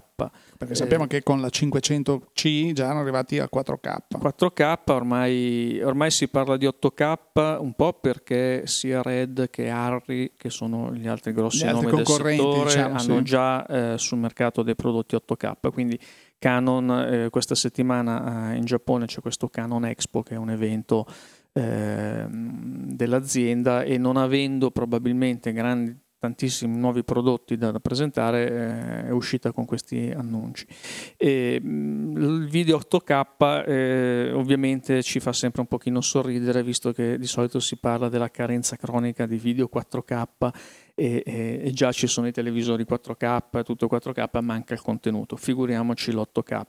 Perché 0.58 0.74
sappiamo 0.74 1.04
eh, 1.04 1.06
che 1.06 1.22
con 1.22 1.40
la 1.40 1.46
500C 1.46 2.72
già 2.72 2.86
erano 2.86 3.00
arrivati 3.00 3.38
a 3.38 3.48
4K. 3.50 3.96
4K 4.20 4.76
ormai, 4.86 5.80
ormai, 5.80 6.10
si 6.10 6.26
parla 6.26 6.56
di 6.56 6.66
8K 6.66 7.60
un 7.60 7.72
po' 7.74 7.92
perché 7.92 8.66
sia 8.66 9.00
Red 9.00 9.48
che 9.48 9.70
Harry, 9.70 10.32
che 10.36 10.50
sono 10.50 10.92
gli 10.92 11.06
altri 11.06 11.32
grossi 11.32 11.64
gli 11.64 11.70
nomi 11.70 11.92
del 11.92 12.04
settore, 12.04 12.64
diciamo, 12.64 12.98
hanno 12.98 13.16
sì. 13.18 13.22
già 13.22 13.66
eh, 13.66 13.98
sul 13.98 14.18
mercato 14.18 14.64
dei 14.64 14.74
prodotti 14.74 15.14
8K. 15.14 15.70
Quindi 15.70 15.96
Canon 16.38 16.90
eh, 16.90 17.30
questa 17.30 17.54
settimana 17.54 18.52
eh, 18.52 18.56
in 18.56 18.64
Giappone 18.64 19.06
c'è 19.06 19.20
questo 19.20 19.48
Canon 19.48 19.84
Expo 19.84 20.22
che 20.22 20.34
è 20.34 20.38
un 20.38 20.50
evento 20.50 21.06
Ehm, 21.58 22.92
dell'azienda 22.94 23.82
e 23.82 23.98
non 23.98 24.16
avendo 24.16 24.70
probabilmente 24.70 25.52
grandi, 25.52 25.96
tantissimi 26.18 26.76
nuovi 26.76 27.04
prodotti 27.04 27.56
da, 27.56 27.70
da 27.70 27.78
presentare 27.80 28.50
eh, 28.50 29.06
è 29.06 29.10
uscita 29.10 29.52
con 29.52 29.64
questi 29.64 30.12
annunci. 30.14 30.66
E, 31.16 31.60
mm, 31.60 32.16
il 32.16 32.48
video 32.48 32.78
8K 32.78 33.64
eh, 33.66 34.32
ovviamente 34.32 35.02
ci 35.02 35.20
fa 35.20 35.32
sempre 35.32 35.60
un 35.60 35.68
pochino 35.68 36.00
sorridere 36.00 36.62
visto 36.62 36.92
che 36.92 37.18
di 37.18 37.26
solito 37.26 37.60
si 37.60 37.76
parla 37.76 38.08
della 38.08 38.30
carenza 38.30 38.76
cronica 38.76 39.26
di 39.26 39.36
video 39.36 39.68
4K 39.72 40.24
e, 40.94 41.22
e, 41.24 41.60
e 41.64 41.70
già 41.70 41.92
ci 41.92 42.06
sono 42.06 42.26
i 42.26 42.32
televisori 42.32 42.84
4K, 42.88 43.62
tutto 43.64 43.86
4K, 43.86 44.42
manca 44.42 44.74
il 44.74 44.80
contenuto, 44.82 45.36
figuriamoci 45.36 46.12
l'8K 46.12 46.62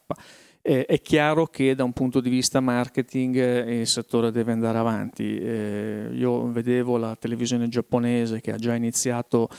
eh, 0.62 0.86
è 0.86 1.02
chiaro 1.02 1.48
che 1.48 1.74
da 1.76 1.84
un 1.84 1.94
punto 1.94 2.20
di 2.20 2.30
vista 2.30 2.60
marketing 2.60 3.36
eh, 3.38 3.80
il 3.80 3.88
settore 3.88 4.32
deve 4.32 4.52
andare 4.52 4.78
avanti. 4.78 5.38
Eh, 5.38 6.10
io 6.14 6.52
vedevo 6.52 6.98
la 6.98 7.16
televisione 7.16 7.68
giapponese 7.70 8.42
che 8.42 8.52
ha 8.52 8.58
già 8.58 8.76
iniziato 8.76 9.50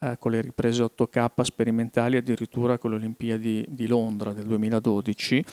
eh, 0.00 0.16
con 0.18 0.30
le 0.30 0.40
riprese 0.40 0.82
8K 0.82 1.42
sperimentali 1.42 2.16
addirittura 2.16 2.78
con 2.78 2.90
le 2.90 2.96
Olimpiadi 2.96 3.64
di 3.68 3.86
Londra 3.86 4.32
del 4.32 4.44
2012 4.44 5.44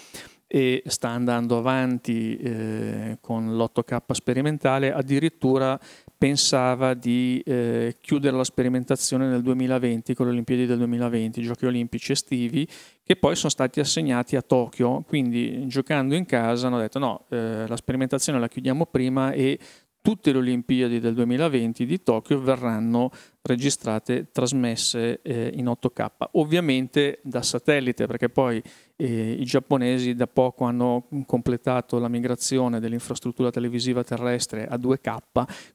e 0.55 0.83
sta 0.85 1.09
andando 1.09 1.57
avanti 1.57 2.37
eh, 2.37 3.17
con 3.21 3.57
l'8K 3.57 4.11
sperimentale, 4.11 4.93
addirittura 4.93 5.79
pensava 6.15 6.93
di 6.93 7.41
eh, 7.43 7.95
chiudere 7.99 8.37
la 8.37 8.43
sperimentazione 8.43 9.27
nel 9.27 9.41
2020 9.41 10.13
con 10.13 10.27
le 10.27 10.31
Olimpiadi 10.33 10.67
del 10.67 10.77
2020, 10.77 11.39
i 11.39 11.43
giochi 11.43 11.65
olimpici 11.65 12.11
estivi, 12.11 12.67
che 13.03 13.15
poi 13.17 13.35
sono 13.35 13.49
stati 13.49 13.79
assegnati 13.79 14.35
a 14.35 14.41
Tokyo, 14.41 15.03
quindi 15.05 15.67
giocando 15.67 16.15
in 16.15 16.25
casa 16.25 16.67
hanno 16.67 16.79
detto 16.79 16.99
no, 16.99 17.25
eh, 17.29 17.67
la 17.67 17.75
sperimentazione 17.75 18.39
la 18.39 18.47
chiudiamo 18.47 18.85
prima 18.85 19.33
e 19.33 19.59
tutte 20.03 20.33
le 20.33 20.37
Olimpiadi 20.39 20.99
del 20.99 21.13
2020 21.13 21.85
di 21.85 22.03
Tokyo 22.03 22.41
verranno 22.41 23.09
registrate, 23.41 24.31
trasmesse 24.33 25.21
eh, 25.21 25.51
in 25.55 25.65
8K, 25.65 26.07
ovviamente 26.33 27.19
da 27.23 27.41
satellite, 27.41 28.05
perché 28.05 28.27
poi 28.27 28.61
eh, 28.97 29.31
i 29.31 29.45
giapponesi 29.45 30.13
da 30.13 30.27
poco 30.27 30.65
hanno 30.65 31.07
completato 31.25 31.99
la 31.99 32.09
migrazione 32.09 32.81
dell'infrastruttura 32.81 33.49
televisiva 33.49 34.03
terrestre 34.03 34.67
a 34.67 34.75
2K, 34.75 35.17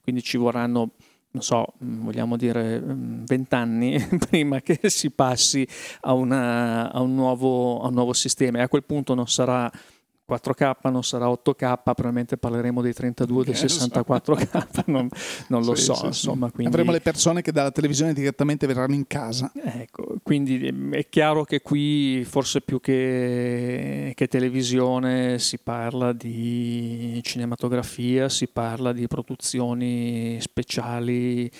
quindi 0.02 0.22
ci 0.22 0.36
vorranno 0.36 0.92
non 1.30 1.42
so, 1.42 1.74
vogliamo 1.78 2.36
dire 2.36 2.80
mm, 2.80 3.24
vent'anni 3.24 3.98
prima 4.28 4.60
che 4.60 4.80
si 4.84 5.10
passi 5.10 5.66
a, 6.00 6.12
una, 6.14 6.90
a, 6.90 7.00
un 7.00 7.14
nuovo, 7.14 7.82
a 7.82 7.88
un 7.88 7.94
nuovo 7.94 8.12
sistema. 8.12 8.58
E 8.58 8.62
a 8.62 8.68
quel 8.68 8.84
punto 8.84 9.14
non 9.14 9.28
sarà 9.28 9.70
4K, 10.28 10.90
non 10.90 11.02
sarà 11.02 11.26
8K, 11.26 11.78
probabilmente 11.82 12.36
parleremo 12.36 12.82
dei 12.82 12.92
32, 12.92 13.44
dei 13.44 13.54
64K, 13.54 14.82
non, 14.86 15.08
non 15.48 15.64
lo 15.64 15.74
sì, 15.74 15.84
so. 15.84 15.94
Sì, 15.94 16.06
insomma, 16.06 16.50
quindi... 16.50 16.72
Avremo 16.72 16.92
le 16.92 17.00
persone 17.00 17.40
che 17.42 17.52
dalla 17.52 17.70
televisione 17.70 18.12
direttamente 18.12 18.66
verranno 18.66 18.94
in 18.94 19.06
casa. 19.06 19.50
Ecco, 19.54 20.16
quindi 20.22 20.66
ehm, 20.66 20.94
è 20.94 21.08
chiaro 21.08 21.44
che 21.44 21.62
qui 21.62 22.24
forse 22.24 22.60
più 22.60 22.80
che, 22.80 24.12
che 24.14 24.28
televisione 24.28 25.38
si 25.38 25.58
parla 25.58 26.12
di 26.12 27.20
cinematografia, 27.22 28.28
si 28.28 28.48
parla 28.48 28.92
di 28.92 29.06
produzioni 29.06 30.38
speciali 30.40 31.50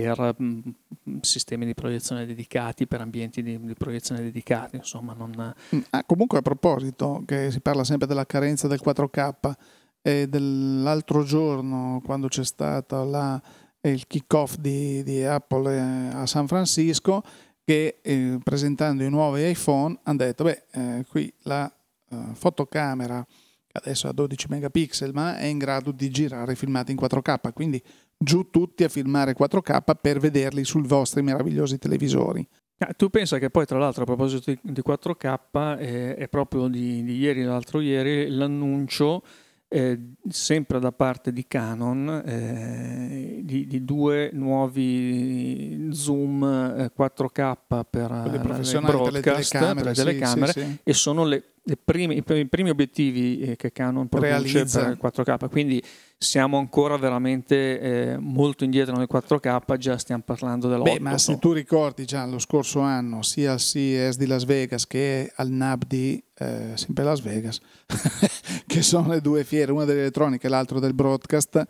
per 0.00 0.34
mh, 0.38 0.74
sistemi 1.20 1.66
di 1.66 1.74
proiezione 1.74 2.24
dedicati, 2.26 2.86
per 2.86 3.00
ambienti 3.00 3.42
di, 3.42 3.58
di 3.60 3.74
proiezione 3.74 4.22
dedicati, 4.22 4.76
insomma. 4.76 5.14
Non... 5.14 5.54
Mm, 5.74 5.80
ah, 5.90 6.04
comunque 6.04 6.38
a 6.38 6.42
proposito, 6.42 7.22
che 7.26 7.50
si 7.50 7.60
parla 7.60 7.84
sempre 7.84 8.06
della 8.06 8.26
carenza 8.26 8.68
del 8.68 8.80
4K, 8.84 9.52
e 10.00 10.28
dell'altro 10.28 11.24
giorno 11.24 12.00
quando 12.04 12.28
c'è 12.28 12.44
stato 12.44 13.04
la, 13.04 13.40
il 13.80 14.06
kick-off 14.06 14.56
di, 14.56 15.02
di 15.02 15.24
Apple 15.24 15.74
eh, 15.74 16.14
a 16.14 16.26
San 16.26 16.46
Francisco, 16.46 17.22
che 17.64 17.98
eh, 18.00 18.38
presentando 18.42 19.02
i 19.02 19.10
nuovi 19.10 19.48
iPhone 19.50 19.98
hanno 20.04 20.18
detto, 20.18 20.44
beh, 20.44 20.64
eh, 20.70 21.04
qui 21.08 21.30
la 21.42 21.70
uh, 22.10 22.32
fotocamera 22.32 23.26
adesso 23.72 24.08
a 24.08 24.12
12 24.12 24.46
megapixel, 24.48 25.12
ma 25.12 25.36
è 25.36 25.44
in 25.44 25.58
grado 25.58 25.92
di 25.92 26.08
girare 26.10 26.54
filmati 26.54 26.92
in 26.92 26.98
4K, 26.98 27.52
quindi 27.52 27.82
giù 28.18 28.50
tutti 28.50 28.84
a 28.84 28.88
filmare 28.88 29.34
4K 29.38 29.94
per 30.00 30.18
vederli 30.18 30.64
sui 30.64 30.82
vostri 30.82 31.22
meravigliosi 31.22 31.78
televisori. 31.78 32.46
Ah, 32.78 32.92
tu 32.92 33.08
pensa 33.08 33.38
che 33.38 33.50
poi, 33.50 33.66
tra 33.66 33.78
l'altro, 33.78 34.02
a 34.02 34.06
proposito 34.06 34.52
di 34.60 34.82
4K, 34.86 35.78
eh, 35.78 36.14
è 36.14 36.28
proprio 36.28 36.68
di, 36.68 37.02
di 37.02 37.16
ieri, 37.16 37.42
l'altro 37.42 37.80
ieri, 37.80 38.28
l'annuncio 38.28 39.22
eh, 39.70 39.98
sempre 40.28 40.78
da 40.80 40.92
parte 40.92 41.30
di 41.30 41.46
Canon 41.46 42.22
eh, 42.24 43.40
di, 43.42 43.66
di, 43.66 43.84
due 43.84 44.30
nuovi 44.32 45.88
zoom 45.92 46.42
eh, 46.42 46.90
4K 46.96 47.54
per 47.90 48.10
le 48.30 48.38
broadcast, 48.38 48.72
telecamere, 49.20 49.74
per 49.74 49.84
le 49.84 49.92
telecamere 49.92 50.52
sì, 50.52 50.60
sì. 50.60 50.78
e 50.82 50.92
sono 50.94 51.24
le 51.24 51.42
prime, 51.76 52.14
i 52.14 52.22
primi 52.22 52.70
obiettivi 52.70 53.40
eh, 53.40 53.56
che 53.56 53.72
Canon 53.72 54.08
produce 54.08 54.30
Realizza. 54.30 54.80
per 54.80 54.90
il 54.90 54.98
4K, 55.02 55.50
quindi 55.50 55.82
siamo 56.16 56.58
ancora 56.58 56.96
veramente 56.96 57.80
eh, 57.80 58.16
molto 58.18 58.64
indietro 58.64 58.96
nel 58.96 59.08
4K, 59.12 59.76
già 59.76 59.98
stiamo 59.98 60.22
parlando 60.24 60.68
dell'8. 60.68 60.82
Beh, 60.82 61.00
ma 61.00 61.18
se 61.18 61.38
tu 61.38 61.52
ricordi 61.52 62.04
già 62.04 62.26
lo 62.26 62.38
scorso 62.38 62.80
anno, 62.80 63.22
sia 63.22 63.52
al 63.52 63.58
CES 63.58 64.16
di 64.16 64.26
Las 64.26 64.44
Vegas 64.44 64.86
che 64.86 65.32
al 65.36 65.50
NAB 65.50 65.84
di 65.86 66.22
eh, 66.38 66.72
sempre 66.74 67.04
Las 67.04 67.20
Vegas, 67.20 67.60
che 68.66 68.82
sono 68.82 69.08
le 69.08 69.20
due 69.20 69.44
fiere, 69.44 69.72
una 69.72 69.84
dell'elettronica 69.84 70.46
e 70.46 70.50
l'altra 70.50 70.78
del 70.80 70.94
broadcast, 70.94 71.64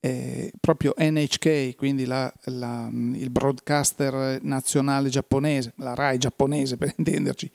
eh, 0.00 0.52
proprio 0.60 0.92
NHK, 0.98 1.76
quindi 1.76 2.04
la, 2.04 2.30
la, 2.44 2.90
il 2.92 3.30
broadcaster 3.30 4.38
nazionale 4.42 5.08
giapponese, 5.08 5.72
la 5.76 5.94
RAI 5.94 6.18
giapponese 6.18 6.76
per 6.76 6.92
intenderci, 6.94 7.50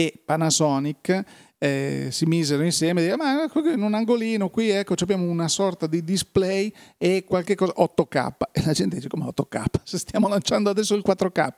e 0.00 0.22
Panasonic 0.24 1.24
eh, 1.58 2.08
si 2.10 2.24
misero 2.24 2.62
insieme 2.62 3.02
e 3.02 3.04
dicono 3.04 3.22
ma 3.22 3.50
in 3.70 3.82
un 3.82 3.92
angolino 3.92 4.48
qui 4.48 4.70
ecco 4.70 4.94
abbiamo 4.98 5.28
una 5.28 5.48
sorta 5.48 5.86
di 5.86 6.02
display 6.02 6.72
e 6.96 7.24
qualche 7.24 7.54
cosa 7.54 7.74
8K 7.76 8.32
e 8.52 8.62
la 8.64 8.72
gente 8.72 8.96
dice 8.96 9.08
come 9.08 9.26
8K 9.26 9.64
se 9.82 9.98
stiamo 9.98 10.26
lanciando 10.28 10.70
adesso 10.70 10.94
il 10.94 11.02
4K 11.06 11.48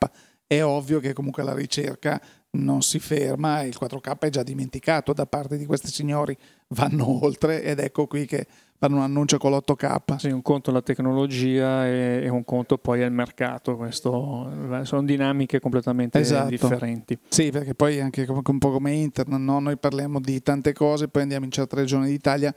è 0.57 0.65
ovvio 0.65 0.99
che 0.99 1.13
comunque 1.13 1.43
la 1.43 1.53
ricerca 1.53 2.21
non 2.55 2.81
si 2.81 2.99
ferma 2.99 3.61
e 3.61 3.67
il 3.67 3.77
4K 3.79 4.19
è 4.19 4.29
già 4.29 4.43
dimenticato 4.43 5.13
da 5.13 5.25
parte 5.25 5.57
di 5.57 5.65
questi 5.65 5.87
signori 5.87 6.37
vanno 6.69 7.23
oltre 7.25 7.63
ed 7.63 7.79
ecco 7.79 8.05
qui 8.05 8.25
che 8.25 8.45
fanno 8.77 8.97
un 8.97 9.03
annuncio 9.03 9.37
con 9.37 9.51
l'8K. 9.53 10.17
Sì, 10.17 10.29
un 10.29 10.41
conto 10.41 10.69
la 10.71 10.81
tecnologia 10.81 11.87
e, 11.87 12.27
un 12.27 12.43
conto 12.43 12.77
poi 12.77 12.99
il 12.99 13.11
mercato, 13.11 13.77
Questo, 13.77 14.51
sono 14.83 15.03
dinamiche 15.03 15.59
completamente 15.59 16.19
esatto. 16.19 16.49
differenti. 16.49 17.17
Sì, 17.29 17.49
perché 17.49 17.75
poi 17.75 18.01
anche 18.01 18.25
un 18.27 18.57
po' 18.57 18.71
come 18.71 18.91
internet, 18.91 19.39
no? 19.39 19.59
noi 19.59 19.77
parliamo 19.77 20.19
di 20.19 20.41
tante 20.41 20.73
cose, 20.73 21.07
poi 21.07 21.21
andiamo 21.21 21.45
in 21.45 21.51
certe 21.51 21.77
regioni 21.77 22.07
d'Italia 22.07 22.53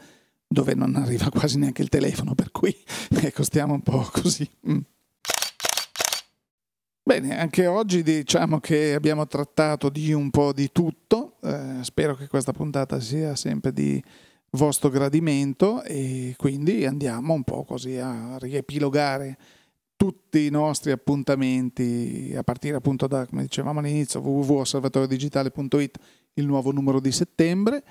dove 0.48 0.74
non 0.74 0.96
arriva 0.96 1.28
quasi 1.30 1.58
neanche 1.58 1.82
il 1.82 1.88
telefono, 1.88 2.34
per 2.34 2.50
cui 2.50 2.74
ecco, 3.22 3.44
stiamo 3.44 3.74
un 3.74 3.82
po' 3.82 4.08
così. 4.12 4.48
Mm. 4.68 4.78
Bene, 7.08 7.38
anche 7.38 7.68
oggi 7.68 8.02
diciamo 8.02 8.58
che 8.58 8.92
abbiamo 8.92 9.28
trattato 9.28 9.90
di 9.90 10.12
un 10.12 10.28
po' 10.30 10.52
di 10.52 10.72
tutto, 10.72 11.36
eh, 11.40 11.76
spero 11.82 12.16
che 12.16 12.26
questa 12.26 12.50
puntata 12.50 12.98
sia 12.98 13.36
sempre 13.36 13.72
di 13.72 14.02
vostro 14.50 14.88
gradimento 14.88 15.84
e 15.84 16.34
quindi 16.36 16.84
andiamo 16.84 17.32
un 17.32 17.44
po' 17.44 17.62
così 17.62 17.96
a 17.96 18.36
riepilogare 18.38 19.38
tutti 19.94 20.46
i 20.46 20.50
nostri 20.50 20.90
appuntamenti 20.90 22.34
a 22.36 22.42
partire 22.42 22.74
appunto 22.74 23.06
da, 23.06 23.24
come 23.24 23.42
dicevamo 23.42 23.78
all'inizio, 23.78 24.18
www.osservatoriodigitale.it, 24.18 25.98
il 26.34 26.44
nuovo 26.44 26.72
numero 26.72 26.98
di 26.98 27.12
settembre, 27.12 27.84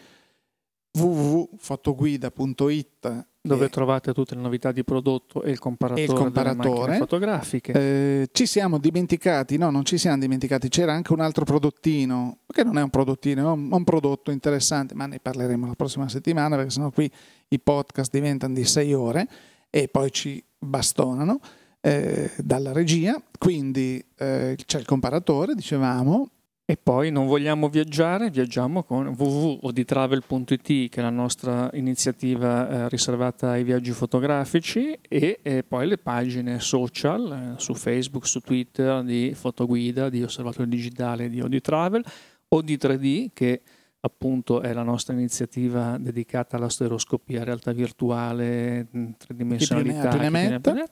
www.fotoguida.it 0.91 3.27
dove 3.45 3.69
trovate 3.69 4.13
tutte 4.13 4.35
le 4.35 4.41
novità 4.41 4.71
di 4.71 4.83
prodotto 4.83 5.43
e 5.43 5.51
il 5.51 5.59
comparatore, 5.59 6.03
il 6.03 6.13
comparatore. 6.13 6.97
fotografiche. 6.97 7.71
Eh, 7.73 8.27
ci 8.31 8.45
siamo 8.45 8.77
dimenticati, 8.77 9.57
no, 9.57 9.69
non 9.69 9.85
ci 9.85 9.97
siamo 9.97 10.17
dimenticati, 10.17 10.69
c'era 10.69 10.93
anche 10.93 11.13
un 11.13 11.19
altro 11.19 11.45
prodottino, 11.45 12.39
che 12.47 12.63
non 12.63 12.77
è 12.77 12.81
un 12.81 12.89
prodottino, 12.89 13.41
è 13.41 13.51
un, 13.51 13.69
un 13.71 13.83
prodotto 13.83 14.31
interessante, 14.31 14.95
ma 14.95 15.05
ne 15.05 15.19
parleremo 15.19 15.67
la 15.67 15.75
prossima 15.75 16.09
settimana 16.09 16.55
perché 16.55 16.71
sennò 16.71 16.89
qui 16.89 17.09
i 17.49 17.59
podcast 17.59 18.11
diventano 18.11 18.53
di 18.53 18.65
sei 18.65 18.93
ore 18.93 19.27
e 19.69 19.87
poi 19.87 20.11
ci 20.11 20.43
bastonano. 20.57 21.39
Eh, 21.85 22.31
dalla 22.37 22.71
regia, 22.71 23.21
quindi 23.37 24.03
eh, 24.17 24.57
c'è 24.65 24.79
il 24.79 24.85
comparatore, 24.87 25.53
dicevamo, 25.53 26.31
e 26.67 26.77
poi 26.77 27.11
non 27.11 27.27
vogliamo 27.27 27.69
viaggiare, 27.69 28.31
viaggiamo 28.31 28.81
con 28.81 29.13
www.oditravel.it 29.15 30.89
che 30.89 30.99
è 30.99 31.01
la 31.01 31.11
nostra 31.11 31.69
iniziativa 31.73 32.67
eh, 32.85 32.89
riservata 32.89 33.51
ai 33.51 33.63
viaggi 33.63 33.91
fotografici 33.91 34.97
e, 35.07 35.39
e 35.43 35.63
poi 35.63 35.85
le 35.85 35.99
pagine 35.99 36.59
social 36.59 37.53
eh, 37.55 37.59
su 37.59 37.75
Facebook, 37.75 38.25
su 38.25 38.39
Twitter 38.39 39.03
di 39.03 39.33
Fotoguida, 39.35 40.09
di 40.09 40.23
Osservatorio 40.23 40.65
Digitale 40.65 41.29
di 41.29 41.39
Oditravel, 41.39 42.03
Odi3D 42.49 43.27
che 43.31 43.61
appunto 44.05 44.61
è 44.61 44.71
la 44.71 44.83
nostra 44.83 45.13
iniziativa 45.13 45.97
dedicata 45.97 46.57
alla 46.57 46.69
stereoscopia, 46.69 47.43
realtà 47.43 47.71
virtuale, 47.71 48.87
tridimensionalità. 49.17 50.09
Chi 50.09 50.17
più 50.17 50.29
ne 50.29 50.59
più 50.59 50.73
ne 50.73 50.85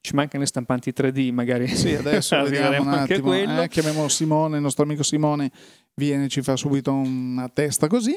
ci 0.00 0.14
mancano 0.14 0.42
le 0.42 0.48
stampanti 0.48 0.92
3D, 0.96 1.32
magari. 1.32 1.66
Sì, 1.66 1.94
adesso 1.94 2.40
vediamo 2.44 2.82
un 2.82 2.88
attimo. 2.88 3.34
Eh, 3.34 3.68
chiamiamo 3.68 4.08
Simone, 4.08 4.56
il 4.56 4.62
nostro 4.62 4.84
amico 4.84 5.02
Simone 5.02 5.50
viene 5.94 6.26
e 6.26 6.28
ci 6.28 6.42
fa 6.42 6.56
subito 6.56 6.92
una 6.92 7.48
testa 7.48 7.88
così. 7.88 8.16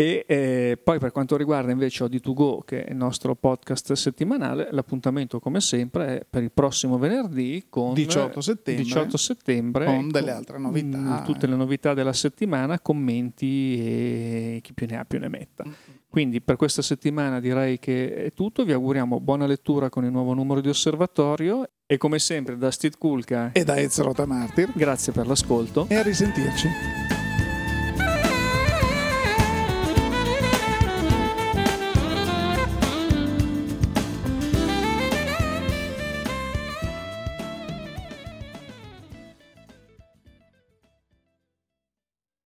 E 0.00 0.24
eh, 0.28 0.78
poi 0.80 1.00
per 1.00 1.10
quanto 1.10 1.36
riguarda 1.36 1.72
invece 1.72 2.04
Odi2Go, 2.04 2.60
che 2.64 2.84
è 2.84 2.90
il 2.92 2.96
nostro 2.96 3.34
podcast 3.34 3.94
settimanale, 3.94 4.68
l'appuntamento 4.70 5.40
come 5.40 5.60
sempre 5.60 6.20
è 6.20 6.26
per 6.30 6.44
il 6.44 6.52
prossimo 6.52 6.98
venerdì 6.98 7.66
con 7.68 7.94
18 7.94 8.40
settembre, 8.40 8.84
18 8.84 9.16
settembre 9.16 9.84
con 9.86 10.08
delle 10.08 10.30
altre 10.30 10.56
novità. 10.58 10.98
Mm, 10.98 11.24
tutte 11.24 11.48
le 11.48 11.56
novità 11.56 11.94
della 11.94 12.12
settimana, 12.12 12.78
commenti 12.78 13.76
e 13.80 14.60
chi 14.62 14.72
più 14.72 14.86
ne 14.88 14.98
ha 14.98 15.04
più 15.04 15.18
ne 15.18 15.28
metta. 15.28 15.64
Quindi 16.08 16.40
per 16.40 16.54
questa 16.54 16.80
settimana 16.80 17.40
direi 17.40 17.80
che 17.80 18.26
è 18.26 18.32
tutto, 18.32 18.64
vi 18.64 18.70
auguriamo 18.70 19.18
buona 19.18 19.46
lettura 19.46 19.88
con 19.88 20.04
il 20.04 20.12
nuovo 20.12 20.32
numero 20.32 20.60
di 20.60 20.68
osservatorio 20.68 21.70
e 21.84 21.96
come 21.96 22.20
sempre 22.20 22.56
da 22.56 22.70
Steve 22.70 22.94
Kulka 22.96 23.50
e 23.50 23.64
da 23.64 23.76
Ezra 23.76 24.12
Martir. 24.26 24.70
Grazie 24.76 25.12
per 25.12 25.26
l'ascolto 25.26 25.86
e 25.88 25.96
a 25.96 26.02
risentirci. 26.02 27.27